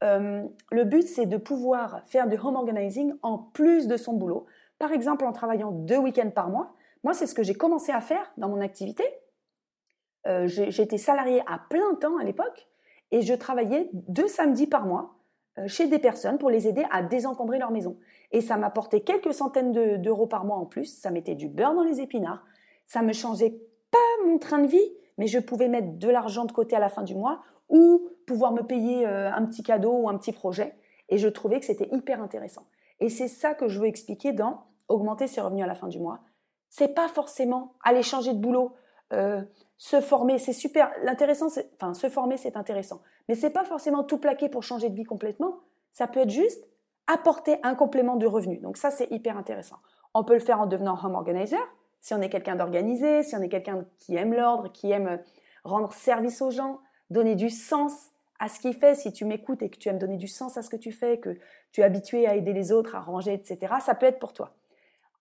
euh, 0.04 0.44
le 0.70 0.84
but, 0.84 1.06
c'est 1.06 1.26
de 1.26 1.36
pouvoir 1.36 2.02
faire 2.06 2.28
du 2.28 2.36
home 2.36 2.56
organizing 2.56 3.14
en 3.22 3.38
plus 3.38 3.86
de 3.86 3.96
son 3.96 4.14
boulot. 4.14 4.46
Par 4.78 4.92
exemple, 4.92 5.24
en 5.24 5.32
travaillant 5.32 5.72
deux 5.72 5.96
week-ends 5.96 6.30
par 6.30 6.50
mois. 6.50 6.74
Moi, 7.02 7.14
c'est 7.14 7.26
ce 7.26 7.34
que 7.34 7.42
j'ai 7.42 7.54
commencé 7.54 7.92
à 7.92 8.00
faire 8.00 8.30
dans 8.36 8.48
mon 8.48 8.60
activité. 8.60 9.04
Euh, 10.26 10.46
j'étais 10.46 10.98
salariée 10.98 11.42
à 11.46 11.60
plein 11.70 11.94
temps 12.00 12.18
à 12.18 12.24
l'époque 12.24 12.66
et 13.12 13.22
je 13.22 13.32
travaillais 13.32 13.88
deux 13.92 14.26
samedis 14.26 14.66
par 14.66 14.84
mois 14.84 15.14
euh, 15.58 15.68
chez 15.68 15.86
des 15.86 16.00
personnes 16.00 16.36
pour 16.36 16.50
les 16.50 16.66
aider 16.66 16.84
à 16.90 17.02
désencombrer 17.02 17.58
leur 17.58 17.70
maison. 17.70 17.96
Et 18.32 18.40
ça 18.40 18.56
m'apportait 18.56 19.00
quelques 19.00 19.34
centaines 19.34 19.72
d'euros 20.00 20.26
par 20.26 20.44
mois 20.44 20.56
en 20.56 20.66
plus. 20.66 20.86
Ça 20.86 21.10
mettait 21.10 21.34
du 21.34 21.48
beurre 21.48 21.74
dans 21.74 21.82
les 21.82 22.00
épinards. 22.00 22.44
Ça 22.86 23.02
me 23.02 23.12
changeait 23.12 23.58
pas 23.90 24.26
mon 24.26 24.38
train 24.38 24.58
de 24.58 24.66
vie, 24.66 24.92
mais 25.18 25.26
je 25.26 25.38
pouvais 25.38 25.68
mettre 25.68 25.98
de 25.98 26.08
l'argent 26.08 26.44
de 26.44 26.52
côté 26.52 26.76
à 26.76 26.80
la 26.80 26.88
fin 26.88 27.02
du 27.02 27.14
mois 27.14 27.42
ou 27.68 28.08
pouvoir 28.26 28.52
me 28.52 28.62
payer 28.62 29.06
euh, 29.06 29.32
un 29.32 29.44
petit 29.46 29.62
cadeau 29.62 29.92
ou 29.92 30.08
un 30.08 30.16
petit 30.18 30.32
projet. 30.32 30.74
Et 31.08 31.18
je 31.18 31.28
trouvais 31.28 31.60
que 31.60 31.66
c'était 31.66 31.88
hyper 31.92 32.22
intéressant. 32.22 32.66
Et 33.00 33.08
c'est 33.08 33.28
ça 33.28 33.54
que 33.54 33.68
je 33.68 33.78
veux 33.80 33.86
expliquer 33.86 34.32
dans 34.32 34.64
augmenter 34.88 35.26
ses 35.26 35.40
revenus 35.40 35.64
à 35.64 35.66
la 35.66 35.74
fin 35.74 35.88
du 35.88 35.98
mois. 35.98 36.20
C'est 36.68 36.94
pas 36.94 37.08
forcément 37.08 37.74
aller 37.82 38.02
changer 38.02 38.32
de 38.32 38.38
boulot, 38.38 38.76
se 39.78 40.00
former, 40.00 40.38
c'est 40.38 40.52
super. 40.52 40.90
L'intéressant, 41.02 41.48
enfin, 41.74 41.94
se 41.94 42.08
former, 42.08 42.36
c'est 42.36 42.56
intéressant. 42.56 43.02
Mais 43.28 43.34
c'est 43.34 43.50
pas 43.50 43.64
forcément 43.64 44.04
tout 44.04 44.18
plaquer 44.18 44.48
pour 44.48 44.62
changer 44.62 44.88
de 44.88 44.94
vie 44.94 45.04
complètement. 45.04 45.60
Ça 45.92 46.06
peut 46.06 46.20
être 46.20 46.30
juste 46.30 46.66
apporter 47.06 47.58
un 47.62 47.74
complément 47.74 48.16
de 48.16 48.26
revenu. 48.26 48.58
Donc 48.58 48.76
ça, 48.76 48.90
c'est 48.90 49.10
hyper 49.10 49.36
intéressant. 49.36 49.76
On 50.14 50.24
peut 50.24 50.34
le 50.34 50.40
faire 50.40 50.60
en 50.60 50.66
devenant 50.66 50.98
home 51.02 51.14
organizer. 51.14 51.60
Si 52.00 52.14
on 52.14 52.20
est 52.20 52.28
quelqu'un 52.28 52.56
d'organisé, 52.56 53.22
si 53.22 53.36
on 53.36 53.42
est 53.42 53.48
quelqu'un 53.48 53.84
qui 53.98 54.16
aime 54.16 54.34
l'ordre, 54.34 54.70
qui 54.72 54.90
aime 54.90 55.20
rendre 55.64 55.92
service 55.92 56.40
aux 56.42 56.50
gens, 56.50 56.80
donner 57.10 57.34
du 57.34 57.50
sens 57.50 58.10
à 58.38 58.48
ce 58.48 58.60
qu'il 58.60 58.74
fait. 58.74 58.94
Si 58.94 59.12
tu 59.12 59.24
m'écoutes 59.24 59.62
et 59.62 59.70
que 59.70 59.78
tu 59.78 59.88
aimes 59.88 59.98
donner 59.98 60.16
du 60.16 60.28
sens 60.28 60.56
à 60.56 60.62
ce 60.62 60.70
que 60.70 60.76
tu 60.76 60.92
fais, 60.92 61.18
que 61.18 61.36
tu 61.72 61.80
es 61.80 61.84
habitué 61.84 62.26
à 62.26 62.34
aider 62.34 62.52
les 62.52 62.72
autres, 62.72 62.94
à 62.94 63.00
ranger, 63.00 63.34
etc., 63.34 63.74
ça 63.80 63.94
peut 63.94 64.06
être 64.06 64.18
pour 64.18 64.32
toi. 64.32 64.54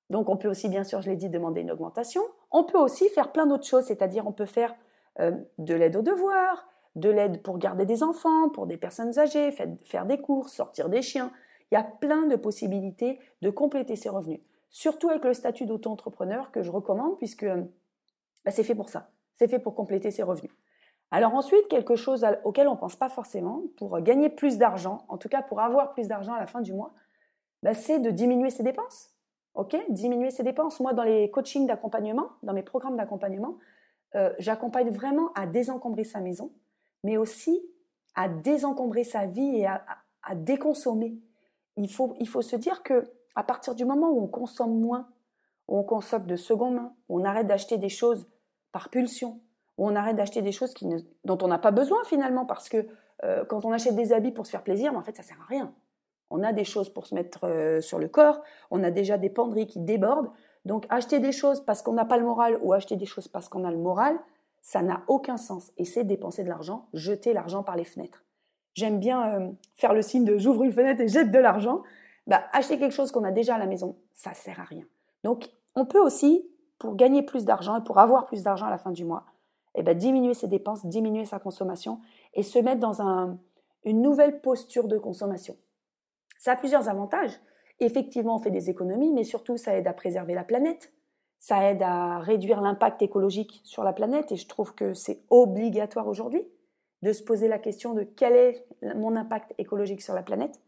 Donc 0.09 0.29
on 0.29 0.37
peut 0.37 0.47
aussi, 0.47 0.69
bien 0.69 0.83
sûr, 0.83 1.01
je 1.01 1.09
l'ai 1.09 1.15
dit, 1.15 1.29
demander 1.29 1.61
une 1.61 1.71
augmentation. 1.71 2.21
On 2.51 2.63
peut 2.63 2.77
aussi 2.77 3.09
faire 3.09 3.31
plein 3.31 3.47
d'autres 3.47 3.65
choses, 3.65 3.85
c'est-à-dire 3.85 4.27
on 4.27 4.31
peut 4.31 4.45
faire 4.45 4.75
euh, 5.19 5.31
de 5.57 5.73
l'aide 5.73 5.95
aux 5.95 6.01
devoirs, 6.01 6.67
de 6.95 7.09
l'aide 7.09 7.41
pour 7.41 7.57
garder 7.57 7.85
des 7.85 8.03
enfants, 8.03 8.49
pour 8.49 8.67
des 8.67 8.77
personnes 8.77 9.17
âgées, 9.17 9.51
faire 9.83 10.05
des 10.05 10.19
courses, 10.19 10.53
sortir 10.53 10.89
des 10.89 11.01
chiens. 11.01 11.31
Il 11.75 11.79
y 11.79 11.81
a 11.81 11.83
plein 11.83 12.25
de 12.27 12.37
possibilités 12.37 13.19
de 13.41 13.49
compléter 13.49 13.97
ses 13.97 14.07
revenus. 14.07 14.39
Surtout 14.69 15.09
avec 15.09 15.25
le 15.25 15.33
statut 15.33 15.65
d'auto-entrepreneur 15.65 16.49
que 16.51 16.61
je 16.61 16.71
recommande 16.71 17.17
puisque 17.17 17.45
bah, 17.45 18.51
c'est 18.51 18.63
fait 18.63 18.75
pour 18.75 18.87
ça. 18.87 19.09
C'est 19.35 19.49
fait 19.49 19.59
pour 19.59 19.75
compléter 19.75 20.09
ses 20.09 20.23
revenus. 20.23 20.53
Alors 21.11 21.35
ensuite, 21.35 21.67
quelque 21.67 21.97
chose 21.97 22.25
auquel 22.45 22.69
on 22.69 22.75
ne 22.75 22.79
pense 22.79 22.95
pas 22.95 23.09
forcément, 23.09 23.61
pour 23.75 23.99
gagner 23.99 24.29
plus 24.29 24.57
d'argent, 24.57 25.05
en 25.09 25.17
tout 25.17 25.27
cas 25.27 25.41
pour 25.41 25.59
avoir 25.59 25.93
plus 25.93 26.07
d'argent 26.07 26.31
à 26.31 26.39
la 26.39 26.47
fin 26.47 26.61
du 26.61 26.71
mois, 26.71 26.93
bah, 27.61 27.73
c'est 27.73 27.99
de 27.99 28.09
diminuer 28.09 28.51
ses 28.51 28.63
dépenses. 28.63 29.11
OK? 29.55 29.75
Diminuer 29.89 30.31
ses 30.31 30.43
dépenses. 30.43 30.79
Moi, 30.79 30.93
dans 30.93 31.03
les 31.03 31.29
coachings 31.29 31.67
d'accompagnement, 31.67 32.29
dans 32.41 32.53
mes 32.53 32.63
programmes 32.63 32.95
d'accompagnement, 32.95 33.57
euh, 34.15 34.33
j'accompagne 34.39 34.91
vraiment 34.91 35.33
à 35.33 35.45
désencombrer 35.45 36.05
sa 36.05 36.21
maison, 36.21 36.53
mais 37.03 37.17
aussi 37.17 37.61
à 38.15 38.29
désencombrer 38.29 39.03
sa 39.03 39.25
vie 39.25 39.57
et 39.57 39.65
à, 39.65 39.83
déconsommer. 40.35 41.19
Il 41.77 41.91
faut, 41.91 42.15
il 42.19 42.27
faut 42.27 42.41
se 42.41 42.55
dire 42.55 42.83
que 42.83 43.11
à 43.35 43.43
partir 43.43 43.75
du 43.75 43.85
moment 43.85 44.09
où 44.09 44.21
on 44.21 44.27
consomme 44.27 44.79
moins, 44.79 45.09
où 45.67 45.77
on 45.77 45.83
consomme 45.83 46.25
de 46.25 46.35
seconde 46.35 46.75
main, 46.75 46.93
où 47.09 47.19
on 47.19 47.23
arrête 47.23 47.47
d'acheter 47.47 47.77
des 47.77 47.89
choses 47.89 48.27
par 48.71 48.89
pulsion, 48.89 49.41
où 49.77 49.87
on 49.87 49.95
arrête 49.95 50.15
d'acheter 50.15 50.41
des 50.41 50.51
choses 50.51 50.73
dont 51.23 51.37
on 51.41 51.47
n'a 51.47 51.59
pas 51.59 51.71
besoin 51.71 52.03
finalement, 52.05 52.45
parce 52.45 52.69
que 52.69 52.87
euh, 53.23 53.45
quand 53.45 53.65
on 53.65 53.71
achète 53.71 53.95
des 53.95 54.13
habits 54.13 54.31
pour 54.31 54.45
se 54.45 54.51
faire 54.51 54.63
plaisir, 54.63 54.91
mais 54.91 54.97
en 54.97 55.03
fait, 55.03 55.15
ça 55.15 55.23
sert 55.23 55.39
à 55.41 55.45
rien. 55.45 55.73
On 56.29 56.43
a 56.43 56.53
des 56.53 56.63
choses 56.63 56.89
pour 56.89 57.05
se 57.05 57.15
mettre 57.15 57.45
euh, 57.45 57.81
sur 57.81 57.99
le 57.99 58.07
corps, 58.07 58.41
on 58.71 58.83
a 58.83 58.91
déjà 58.91 59.17
des 59.17 59.29
penderies 59.29 59.67
qui 59.67 59.79
débordent. 59.79 60.31
Donc 60.65 60.85
acheter 60.89 61.19
des 61.19 61.31
choses 61.31 61.63
parce 61.63 61.81
qu'on 61.81 61.93
n'a 61.93 62.05
pas 62.05 62.17
le 62.17 62.25
moral 62.25 62.57
ou 62.61 62.73
acheter 62.73 62.95
des 62.95 63.05
choses 63.05 63.27
parce 63.27 63.49
qu'on 63.49 63.63
a 63.63 63.71
le 63.71 63.77
moral, 63.77 64.17
ça 64.61 64.81
n'a 64.81 65.03
aucun 65.07 65.37
sens. 65.37 65.71
Et 65.77 65.85
c'est 65.85 66.03
dépenser 66.03 66.43
de 66.43 66.49
l'argent, 66.49 66.87
jeter 66.93 67.33
l'argent 67.33 67.61
par 67.61 67.75
les 67.75 67.83
fenêtres. 67.83 68.24
J'aime 68.75 68.99
bien 68.99 69.39
euh, 69.39 69.51
faire 69.73 69.93
le 69.93 70.01
signe 70.01 70.25
de 70.25 70.37
j'ouvre 70.37 70.63
une 70.63 70.73
fenêtre 70.73 71.01
et 71.01 71.07
jette 71.07 71.31
de 71.31 71.39
l'argent. 71.39 71.81
Bah, 72.27 72.43
acheter 72.51 72.77
quelque 72.77 72.91
chose 72.93 73.11
qu'on 73.11 73.23
a 73.23 73.31
déjà 73.31 73.55
à 73.55 73.57
la 73.57 73.67
maison, 73.67 73.97
ça 74.13 74.33
sert 74.33 74.59
à 74.59 74.63
rien. 74.63 74.83
Donc 75.23 75.49
on 75.75 75.85
peut 75.85 75.99
aussi, 75.99 76.45
pour 76.77 76.95
gagner 76.95 77.23
plus 77.23 77.45
d'argent 77.45 77.77
et 77.77 77.83
pour 77.83 77.99
avoir 77.99 78.25
plus 78.25 78.43
d'argent 78.43 78.65
à 78.65 78.69
la 78.69 78.77
fin 78.77 78.91
du 78.91 79.05
mois, 79.05 79.25
eh 79.75 79.83
ben, 79.83 79.97
diminuer 79.97 80.33
ses 80.33 80.47
dépenses, 80.47 80.85
diminuer 80.85 81.25
sa 81.25 81.39
consommation 81.39 81.99
et 82.33 82.43
se 82.43 82.59
mettre 82.59 82.79
dans 82.79 83.01
une 83.83 84.01
nouvelle 84.01 84.41
posture 84.41 84.87
de 84.87 84.97
consommation. 84.97 85.55
Ça 86.37 86.53
a 86.53 86.55
plusieurs 86.55 86.89
avantages. 86.89 87.39
Effectivement, 87.79 88.35
on 88.35 88.39
fait 88.39 88.51
des 88.51 88.69
économies, 88.69 89.11
mais 89.11 89.23
surtout, 89.23 89.57
ça 89.57 89.77
aide 89.77 89.87
à 89.87 89.93
préserver 89.93 90.33
la 90.33 90.43
planète. 90.43 90.93
Ça 91.39 91.69
aide 91.69 91.81
à 91.81 92.19
réduire 92.19 92.61
l'impact 92.61 93.01
écologique 93.01 93.61
sur 93.63 93.83
la 93.83 93.93
planète. 93.93 94.31
Et 94.31 94.37
je 94.37 94.47
trouve 94.47 94.73
que 94.73 94.93
c'est 94.93 95.21
obligatoire 95.29 96.07
aujourd'hui 96.07 96.47
de 97.05 97.13
se 97.13 97.21
poser 97.21 97.47
la 97.47 97.59
question 97.59 97.93
de 97.93 98.01
quel 98.01 98.33
est 98.33 98.65
mon 98.95 99.15
impact 99.15 99.53
écologique 99.59 100.01
sur 100.01 100.15
la 100.15 100.23
planète. 100.23 100.59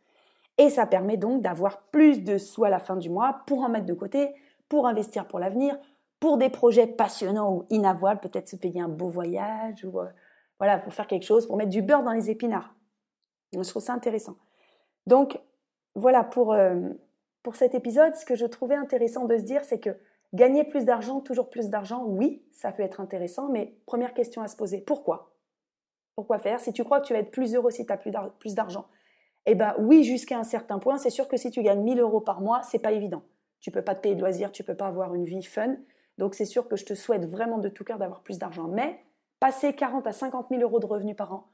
Et 0.59 0.69
ça 0.69 0.85
permet 0.85 1.17
donc 1.17 1.41
d'avoir 1.41 1.81
plus 1.81 2.23
de 2.23 2.37
sous 2.37 2.63
à 2.63 2.69
la 2.69 2.77
fin 2.77 2.95
du 2.95 3.09
mois 3.09 3.41
pour 3.47 3.63
en 3.63 3.69
mettre 3.69 3.87
de 3.87 3.93
côté, 3.95 4.35
pour 4.69 4.85
investir 4.85 5.27
pour 5.27 5.39
l'avenir, 5.39 5.79
pour 6.19 6.37
des 6.37 6.49
projets 6.49 6.85
passionnants 6.85 7.51
ou 7.55 7.65
inavouables, 7.71 8.19
peut-être 8.19 8.49
se 8.49 8.55
payer 8.55 8.81
un 8.81 8.87
beau 8.87 9.09
voyage 9.09 9.83
ou 9.83 9.99
euh, 9.99 10.05
voilà, 10.59 10.77
pour 10.77 10.93
faire 10.93 11.07
quelque 11.07 11.25
chose, 11.25 11.47
pour 11.47 11.57
mettre 11.57 11.71
du 11.71 11.81
beurre 11.81 12.03
dans 12.03 12.11
les 12.11 12.29
épinards. 12.29 12.75
je 13.51 13.67
trouve 13.67 13.81
ça 13.81 13.93
intéressant. 13.93 14.35
Donc, 15.07 15.39
voilà, 15.95 16.23
pour, 16.23 16.53
euh, 16.53 16.89
pour 17.41 17.55
cet 17.55 17.73
épisode, 17.73 18.13
ce 18.13 18.25
que 18.25 18.35
je 18.35 18.45
trouvais 18.45 18.75
intéressant 18.75 19.25
de 19.25 19.37
se 19.37 19.43
dire, 19.43 19.63
c'est 19.63 19.79
que 19.79 19.97
gagner 20.35 20.63
plus 20.63 20.85
d'argent, 20.85 21.19
toujours 21.19 21.49
plus 21.49 21.69
d'argent, 21.69 22.03
oui, 22.05 22.43
ça 22.51 22.71
peut 22.71 22.83
être 22.83 23.01
intéressant, 23.01 23.49
mais 23.49 23.73
première 23.87 24.13
question 24.13 24.43
à 24.43 24.47
se 24.47 24.55
poser, 24.55 24.81
pourquoi? 24.81 25.31
Pourquoi 26.17 26.39
faire 26.39 26.59
Si 26.59 26.73
tu 26.73 26.83
crois 26.83 26.99
que 26.99 27.05
tu 27.05 27.13
vas 27.13 27.19
être 27.19 27.29
plus 27.29 27.53
heureux 27.53 27.69
si 27.69 27.85
tu 27.85 27.93
as 27.93 27.97
plus 27.97 28.55
d'argent, 28.55 28.87
eh 29.45 29.53
bien 29.53 29.75
oui, 29.77 30.03
jusqu'à 30.03 30.39
un 30.39 30.43
certain 30.43 30.79
point, 30.79 30.97
c'est 30.97 31.11
sûr 31.11 31.27
que 31.27 31.37
si 31.37 31.51
tu 31.51 31.61
gagnes 31.61 31.83
1000 31.83 31.99
euros 31.99 32.21
par 32.21 32.41
mois, 32.41 32.63
c'est 32.63 32.79
pas 32.79 32.91
évident. 32.91 33.21
Tu 33.59 33.69
peux 33.69 33.83
pas 33.83 33.93
te 33.93 34.01
payer 34.01 34.15
de 34.15 34.19
loisirs, 34.19 34.51
tu 34.51 34.63
peux 34.63 34.73
pas 34.73 34.87
avoir 34.87 35.13
une 35.13 35.25
vie 35.25 35.43
fun. 35.43 35.75
Donc 36.17 36.33
c'est 36.33 36.45
sûr 36.45 36.67
que 36.67 36.75
je 36.75 36.85
te 36.85 36.95
souhaite 36.95 37.25
vraiment 37.25 37.59
de 37.59 37.69
tout 37.69 37.83
cœur 37.83 37.99
d'avoir 37.99 38.23
plus 38.23 38.39
d'argent. 38.39 38.67
Mais 38.67 38.99
passer 39.39 39.73
40 39.73 40.07
à 40.07 40.11
50 40.11 40.47
000 40.49 40.63
euros 40.63 40.79
de 40.79 40.87
revenus 40.87 41.15
par 41.15 41.33
an, 41.33 41.47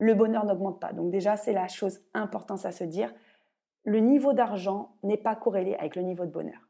le 0.00 0.14
bonheur 0.14 0.44
n'augmente 0.44 0.80
pas. 0.80 0.92
Donc 0.92 1.12
déjà, 1.12 1.36
c'est 1.36 1.52
la 1.52 1.68
chose 1.68 2.00
importante 2.12 2.66
à 2.66 2.72
se 2.72 2.82
dire 2.82 3.14
le 3.84 4.00
niveau 4.00 4.32
d'argent 4.32 4.96
n'est 5.04 5.16
pas 5.16 5.36
corrélé 5.36 5.76
avec 5.76 5.94
le 5.94 6.02
niveau 6.02 6.26
de 6.26 6.32
bonheur. 6.32 6.68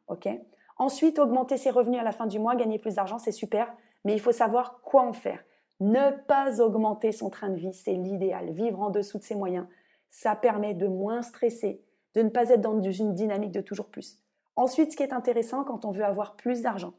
Ensuite, 0.76 1.18
augmenter 1.18 1.56
ses 1.56 1.70
revenus 1.70 1.98
à 1.98 2.04
la 2.04 2.12
fin 2.12 2.26
du 2.26 2.38
mois, 2.38 2.54
gagner 2.56 2.78
plus 2.78 2.96
d'argent, 2.96 3.18
c'est 3.18 3.32
super, 3.32 3.72
mais 4.04 4.12
il 4.12 4.20
faut 4.20 4.32
savoir 4.32 4.82
quoi 4.82 5.02
en 5.02 5.14
faire. 5.14 5.42
Ne 5.80 6.10
pas 6.26 6.60
augmenter 6.60 7.12
son 7.12 7.30
train 7.30 7.50
de 7.50 7.56
vie, 7.56 7.72
c'est 7.72 7.92
l'idéal. 7.92 8.50
Vivre 8.50 8.80
en 8.80 8.90
dessous 8.90 9.18
de 9.18 9.22
ses 9.22 9.34
moyens, 9.34 9.66
Ça 10.10 10.34
permet 10.34 10.74
de 10.74 10.86
moins 10.86 11.22
stresser, 11.22 11.84
de 12.14 12.22
ne 12.22 12.30
pas 12.30 12.48
être 12.48 12.62
dans 12.62 12.80
une 12.80 13.14
dynamique 13.14 13.52
de 13.52 13.60
toujours 13.60 13.88
plus. 13.88 14.18
Ensuite, 14.56 14.92
ce 14.92 14.96
qui 14.96 15.02
est 15.02 15.12
intéressant 15.12 15.64
quand 15.64 15.84
on 15.84 15.90
veut 15.90 16.04
avoir 16.04 16.34
plus 16.34 16.62
d'argent, 16.62 16.94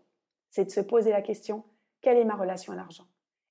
c'est 0.51 0.65
de 0.65 0.71
se 0.71 0.79
poser 0.79 1.12
la 1.12 1.21
question, 1.21 1.63
quelle 2.01 2.17
est 2.17 2.25
ma 2.25 2.36
relation 2.36 2.74
à 2.74 2.75
l'argent? 2.75 3.05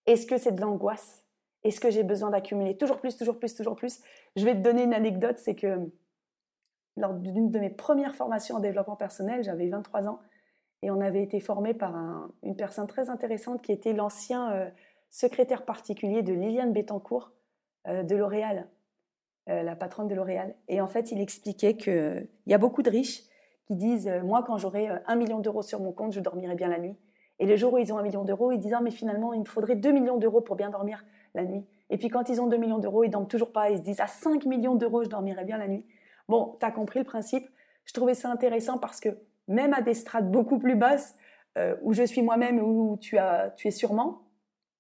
Est-ce 0.07 0.27
que 0.27 0.39
c'est 0.39 0.53
de 0.53 0.61
l'angoisse? 0.61 1.27
Est-ce 1.65 1.81
que 1.81 1.91
j'ai 1.91 2.05
besoin 2.05 2.31
d'accumuler 2.31 2.79
toujours 2.79 2.99
plus, 2.99 3.17
toujours 3.17 3.39
plus, 3.39 3.55
toujours 3.55 3.77
plus? 3.77 4.01
Je 4.37 4.45
vais 4.45 4.55
te 4.55 4.61
donner 4.61 4.85
une 4.85 4.95
anecdote, 4.95 5.39
c'est 5.39 5.55
que 5.55 5.91
lors 6.97 7.15
d'une 7.15 7.51
de 7.51 7.59
mes 7.59 7.71
premières 7.71 8.15
formations 8.15 8.57
en 8.57 8.61
développement 8.61 8.97
personnel, 8.97 9.43
j'avais 9.43 9.69
23 9.69 10.09
ans, 10.09 10.21
et 10.83 10.91
on 10.91 11.01
avait 11.01 11.23
été 11.23 11.41
formé 11.41 11.75
par 11.75 11.95
une 12.43 12.57
personne 12.57 12.87
très 12.87 13.11
intéressante 13.11 13.63
qui 13.63 13.73
était 13.73 13.93
l'ancien 13.93 14.53
euh, 14.53 14.71
secrétaire 15.11 15.65
particulier 15.65 16.23
de 16.23 16.33
Liliane 16.33 16.73
Bettencourt 16.73 17.33
euh, 17.87 18.03
de 18.03 18.17
L'Oréal, 18.17 18.69
euh, 19.49 19.63
la 19.63 19.77
patronne 19.77 20.09
de 20.09 20.15
L'Oréal. 20.15 20.55
Et 20.69 20.81
en 20.81 20.87
fait, 20.87 21.13
il 21.13 21.21
expliquait 21.21 21.77
qu'il 21.77 22.29
y 22.47 22.55
a 22.55 22.59
beaucoup 22.59 22.83
de 22.83 22.91
riches 22.91 23.23
qui 23.67 23.75
disent 23.75 24.11
Moi, 24.25 24.43
quand 24.47 24.59
j'aurai 24.59 24.89
un 25.07 25.17
million 25.17 25.41
d'euros 25.41 25.63
sur 25.63 25.81
mon 25.81 25.93
compte, 25.93 26.13
je 26.13 26.21
dormirai 26.21 26.55
bien 26.55 26.69
la 26.69 26.79
nuit. 26.79 26.97
Et 27.39 27.47
le 27.47 27.57
jour 27.57 27.73
où 27.73 27.79
ils 27.79 27.93
ont 27.93 27.99
un 27.99 28.03
million 28.03 28.25
d'euros, 28.25 28.53
ils 28.53 28.59
disent 28.59 28.75
ah, 28.75 28.81
Mais 28.81 28.91
finalement, 28.91 29.33
il 29.33 29.41
me 29.41 29.45
faudrait 29.45 29.77
2 29.77 29.91
millions 29.93 30.17
d'euros 30.17 30.41
pour 30.41 30.57
bien 30.57 30.71
dormir 30.71 31.05
la 31.35 31.45
nuit. 31.45 31.65
Et 31.91 31.97
puis 31.97 32.09
quand 32.09 32.29
ils 32.29 32.41
ont 32.41 32.47
2 32.47 32.57
millions 32.57 32.79
d'euros, 32.79 33.05
ils 33.05 33.11
dorment 33.11 33.29
toujours 33.29 33.53
pas. 33.53 33.71
Ils 33.71 33.79
se 33.79 33.83
disent 33.83 34.01
À 34.01 34.07
5 34.07 34.45
millions 34.47 34.75
d'euros, 34.75 35.05
je 35.05 35.09
dormirai 35.09 35.45
bien 35.45 35.59
la 35.59 35.69
nuit. 35.69 35.85
Bon, 36.29 36.57
tu 36.61 36.67
as 36.67 36.71
compris 36.71 36.99
le 36.99 37.05
principe. 37.05 37.49
Je 37.85 37.93
trouvais 37.95 38.15
ça 38.15 38.31
intéressant 38.31 38.79
parce 38.79 39.01
que 39.01 39.09
même 39.47 39.73
à 39.73 39.81
des 39.81 39.95
strates 39.95 40.31
beaucoup 40.31 40.59
plus 40.59 40.75
basses, 40.75 41.17
euh, 41.57 41.75
où 41.83 41.95
je 41.95 42.03
suis 42.03 42.23
moi-même, 42.23 42.61
où 42.61 42.99
tu, 43.01 43.17
as, 43.19 43.51
tu 43.57 43.69
es 43.69 43.71
sûrement, 43.71 44.23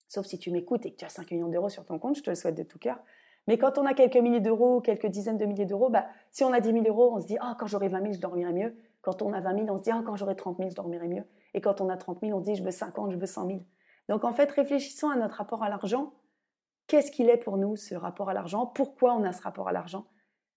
sauf 0.09 0.27
si 0.27 0.38
tu 0.38 0.50
m'écoutes 0.50 0.85
et 0.87 0.93
que 0.93 0.97
tu 0.97 1.05
as 1.05 1.11
5 1.11 1.31
millions 1.31 1.49
d'euros 1.49 1.69
sur 1.69 1.85
ton 1.85 1.99
compte, 1.99 2.17
je 2.17 2.23
te 2.23 2.31
le 2.31 2.37
souhaite 2.37 2.57
de 2.57 2.62
tout 2.62 2.79
cœur. 2.79 2.99
Mais 3.47 3.57
quand 3.57 3.79
on 3.79 3.87
a 3.87 3.95
quelques 3.95 4.17
milliers 4.17 4.41
d'euros, 4.41 4.81
quelques 4.81 5.07
dizaines 5.07 5.38
de 5.38 5.47
milliers 5.47 5.65
d'euros, 5.65 5.88
bah, 5.88 6.07
si 6.31 6.45
on 6.45 6.53
a 6.53 6.61
10 6.61 6.73
000 6.73 6.85
euros, 6.87 7.15
on 7.15 7.21
se 7.21 7.27
dit, 7.27 7.38
ah, 7.41 7.57
quand 7.59 7.67
j'aurai 7.67 7.88
20 7.88 8.03
000, 8.03 8.12
je 8.12 8.21
dormirai 8.21 8.53
mieux. 8.53 8.77
Quand 9.00 9.23
on 9.23 9.33
a 9.33 9.41
20 9.41 9.65
000, 9.65 9.71
on 9.71 9.79
se 9.79 9.83
dit, 9.85 9.91
ah, 9.91 10.03
quand 10.05 10.17
j'aurai 10.17 10.37
30 10.37 10.59
000, 10.59 10.71
je 10.71 10.75
dormirai 10.75 11.09
mieux. 11.09 11.25
Et 11.55 11.62
quand 11.62 11.81
on 11.81 11.88
a 11.88 11.97
30 11.97 12.21
000, 12.21 12.37
on 12.37 12.41
se 12.41 12.45
dit, 12.45 12.57
je 12.57 12.62
veux 12.62 12.71
50, 12.71 13.12
je 13.12 13.17
veux 13.17 13.27
100 13.27 13.47
000. 13.47 13.61
Donc 14.09 14.25
en 14.25 14.33
fait, 14.33 14.50
réfléchissons 14.50 15.09
à 15.09 15.17
notre 15.17 15.37
rapport 15.37 15.62
à 15.62 15.71
l'argent. 15.71 16.12
Qu'est-ce 16.88 17.11
qu'il 17.11 17.29
est 17.31 17.37
pour 17.38 17.57
nous, 17.57 17.77
ce 17.77 17.95
rapport 17.95 18.29
à 18.29 18.35
l'argent? 18.35 18.67
Pourquoi 18.67 19.15
on 19.15 19.23
a 19.23 19.33
ce 19.33 19.43
rapport 19.43 19.69
à 19.69 19.73
l'argent? 19.73 20.07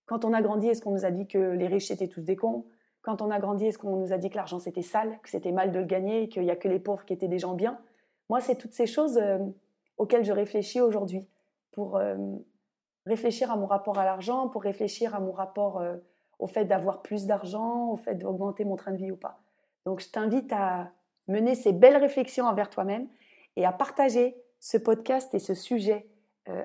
Quand 0.05 0.25
on 0.25 0.33
a 0.33 0.41
grandi, 0.41 0.67
est-ce 0.67 0.81
qu'on 0.81 0.91
nous 0.91 1.05
a 1.05 1.11
dit 1.11 1.27
que 1.27 1.37
les 1.37 1.67
riches 1.67 1.91
étaient 1.91 2.07
tous 2.07 2.21
des 2.21 2.35
cons? 2.35 2.65
Quand 3.01 3.21
on 3.21 3.31
a 3.31 3.39
grandi, 3.39 3.67
est-ce 3.67 3.77
qu'on 3.77 3.95
nous 3.95 4.13
a 4.13 4.17
dit 4.17 4.29
que 4.29 4.35
l'argent 4.35 4.59
c'était 4.59 4.81
sale, 4.81 5.19
que 5.23 5.29
c'était 5.29 5.51
mal 5.51 5.71
de 5.71 5.79
le 5.79 5.85
gagner, 5.85 6.29
qu'il 6.29 6.43
n'y 6.43 6.51
a 6.51 6.55
que 6.55 6.67
les 6.67 6.79
pauvres 6.79 7.05
qui 7.05 7.13
étaient 7.13 7.27
des 7.27 7.39
gens 7.39 7.53
bien? 7.53 7.79
Moi, 8.31 8.39
c'est 8.39 8.55
toutes 8.55 8.71
ces 8.71 8.87
choses 8.87 9.17
euh, 9.17 9.39
auxquelles 9.97 10.23
je 10.23 10.31
réfléchis 10.31 10.79
aujourd'hui 10.79 11.27
pour 11.73 11.97
euh, 11.97 12.15
réfléchir 13.05 13.51
à 13.51 13.57
mon 13.57 13.65
rapport 13.65 13.99
à 13.99 14.05
l'argent, 14.05 14.47
pour 14.47 14.63
réfléchir 14.63 15.13
à 15.13 15.19
mon 15.19 15.33
rapport 15.33 15.81
euh, 15.81 15.97
au 16.39 16.47
fait 16.47 16.63
d'avoir 16.63 17.01
plus 17.01 17.25
d'argent, 17.25 17.89
au 17.89 17.97
fait 17.97 18.15
d'augmenter 18.15 18.63
mon 18.63 18.77
train 18.77 18.93
de 18.93 18.95
vie 18.95 19.11
ou 19.11 19.17
pas. 19.17 19.41
Donc, 19.85 19.99
je 19.99 20.07
t'invite 20.07 20.53
à 20.53 20.91
mener 21.27 21.55
ces 21.55 21.73
belles 21.73 21.97
réflexions 21.97 22.45
envers 22.45 22.69
toi-même 22.69 23.09
et 23.57 23.65
à 23.65 23.73
partager 23.73 24.41
ce 24.61 24.77
podcast 24.77 25.33
et 25.33 25.39
ce 25.39 25.53
sujet 25.53 26.07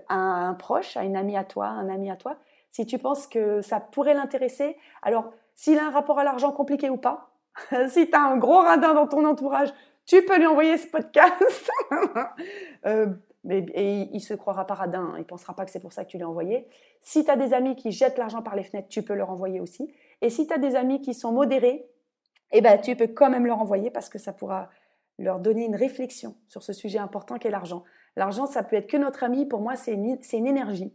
à 0.09 0.15
un 0.15 0.55
proche, 0.55 0.97
à 0.97 1.03
une 1.03 1.17
amie 1.17 1.37
à 1.37 1.43
toi, 1.43 1.67
un 1.67 1.89
ami 1.89 2.13
à 2.13 2.17
toi. 2.17 2.37
Si 2.71 2.87
tu 2.87 2.99
penses 2.99 3.27
que 3.27 3.61
ça 3.61 3.81
pourrait 3.81 4.15
l'intéresser, 4.15 4.77
alors 5.03 5.33
s'il 5.57 5.81
a 5.81 5.87
un 5.87 5.91
rapport 5.91 6.21
à 6.21 6.25
l'argent 6.25 6.53
compliqué 6.53 6.91
ou 6.91 6.97
pas. 6.97 7.33
si 7.89 8.09
tu 8.09 8.15
as 8.15 8.23
un 8.23 8.37
gros 8.37 8.61
radin 8.61 8.95
dans 8.95 9.09
ton 9.09 9.25
entourage, 9.25 9.73
tu 10.07 10.25
peux 10.25 10.39
lui 10.39 10.47
envoyer 10.47 10.79
ce 10.79 10.87
podcast. 10.87 11.71
euh, 12.87 13.07
mais, 13.45 13.65
et 13.75 14.09
il 14.13 14.21
se 14.21 14.35
croira 14.35 14.67
pas 14.67 14.75
radin, 14.75 15.15
il 15.19 15.25
pensera 15.25 15.55
pas 15.55 15.65
que 15.65 15.71
c'est 15.71 15.81
pour 15.81 15.93
ça 15.93 16.05
que 16.05 16.11
tu 16.11 16.19
l'as 16.19 16.29
envoyé. 16.29 16.67
Si 17.03 17.25
tu 17.25 17.31
as 17.31 17.37
des 17.37 17.53
amis 17.55 17.77
qui 17.77 17.93
jettent 17.93 18.19
l'argent 18.19 18.43
par 18.43 18.57
les 18.57 18.65
fenêtres, 18.65 18.89
tu 18.89 19.03
peux 19.03 19.15
leur 19.15 19.31
envoyer 19.31 19.61
aussi. 19.61 19.93
Et 20.23 20.31
si 20.31 20.47
tu 20.47 20.53
as 20.53 20.59
des 20.59 20.75
amis 20.75 21.01
qui 21.01 21.15
sont 21.15 21.33
modérés, 21.33 21.89
eh 22.53 22.61
ben, 22.61 22.81
tu 22.81 22.97
peux 22.97 23.07
quand 23.09 23.31
même 23.31 23.47
leur 23.47 23.61
envoyer 23.61 23.91
parce 23.91 24.09
que 24.09 24.19
ça 24.19 24.33
pourra 24.33 24.71
leur 25.19 25.41
donner 25.41 25.65
une 25.65 25.77
réflexion 25.77 26.37
sur 26.49 26.63
ce 26.63 26.73
sujet 26.73 26.99
important 26.99 27.39
qu'est 27.39 27.51
l'argent. 27.51 27.85
L'argent, 28.17 28.47
ça 28.47 28.63
peut 28.63 28.77
être 28.77 28.89
que 28.89 28.97
notre 28.97 29.25
ami. 29.25 29.47
Pour 29.47 29.61
moi, 29.61 29.77
c'est 29.77 29.93
une, 29.93 30.19
une 30.33 30.47
énergie 30.47 30.95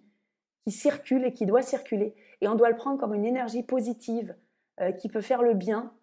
qui 0.66 0.72
circule 0.72 1.26
et 1.26 1.34
qui 1.34 1.46
doit 1.46 1.62
circuler. 1.62 2.16
Et 2.42 2.48
on 2.48 2.56
doit 2.56 2.70
le 2.70 2.76
prendre 2.76 3.00
comme 3.00 3.14
une 3.14 3.26
énergie 3.26 3.64
positive, 3.64 4.36
euh, 4.80 4.92
qui 4.92 5.10
peut 5.10 5.22
faire 5.22 5.44
le 5.44 5.54
bien. 5.54 5.94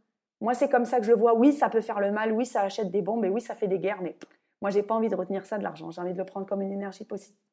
Moi, 0.40 0.54
c'est 0.54 0.68
comme 0.68 0.84
ça 0.84 1.00
que 1.00 1.06
je 1.06 1.12
vois. 1.12 1.34
Oui, 1.34 1.52
ça 1.52 1.68
peut 1.68 1.80
faire 1.80 2.00
le 2.00 2.12
mal. 2.12 2.32
Oui, 2.32 2.46
ça 2.46 2.62
achète 2.62 2.90
des 2.90 3.02
bombes. 3.02 3.24
Et 3.24 3.28
oui, 3.28 3.40
ça 3.40 3.54
fait 3.54 3.68
des 3.68 3.78
guerres. 3.78 4.02
Mais 4.02 4.16
moi, 4.60 4.70
j'ai 4.70 4.82
pas 4.82 4.94
envie 4.94 5.08
de 5.08 5.16
retenir 5.16 5.46
ça 5.46 5.58
de 5.58 5.62
l'argent. 5.62 5.90
J'ai 5.90 6.00
envie 6.00 6.12
de 6.12 6.18
le 6.18 6.24
prendre 6.24 6.46
comme 6.46 6.62
une 6.62 6.72
énergie 6.72 7.06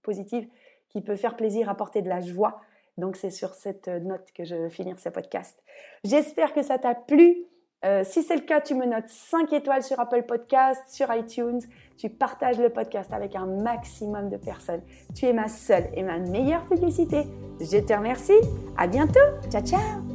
positive 0.03 0.47
qui 0.89 1.01
peut 1.01 1.15
faire 1.15 1.35
plaisir, 1.35 1.69
apporter 1.69 2.01
de 2.01 2.09
la 2.09 2.19
joie. 2.19 2.61
Donc, 2.97 3.15
c'est 3.15 3.31
sur 3.31 3.53
cette 3.53 3.87
note 3.87 4.31
que 4.33 4.45
je 4.45 4.55
vais 4.55 4.69
finir 4.69 4.99
ce 4.99 5.09
podcast. 5.09 5.61
J'espère 6.03 6.53
que 6.53 6.61
ça 6.61 6.77
t'a 6.77 6.95
plu. 6.95 7.45
Euh, 7.83 8.03
si 8.03 8.23
c'est 8.23 8.35
le 8.35 8.41
cas, 8.41 8.61
tu 8.61 8.73
me 8.73 8.85
notes 8.85 9.09
5 9.09 9.51
étoiles 9.53 9.83
sur 9.83 9.99
Apple 9.99 10.23
Podcast, 10.23 10.81
sur 10.89 11.13
iTunes. 11.13 11.59
Tu 11.97 12.09
partages 12.09 12.59
le 12.59 12.69
podcast 12.69 13.13
avec 13.13 13.35
un 13.35 13.45
maximum 13.45 14.29
de 14.29 14.37
personnes. 14.37 14.81
Tu 15.13 15.25
es 15.25 15.33
ma 15.33 15.47
seule 15.47 15.87
et 15.93 16.01
ma 16.01 16.17
meilleure 16.17 16.63
publicité. 16.67 17.23
Je 17.59 17.77
te 17.77 17.93
remercie. 17.93 18.39
À 18.77 18.87
bientôt. 18.87 19.19
Ciao, 19.51 19.61
ciao. 19.61 20.14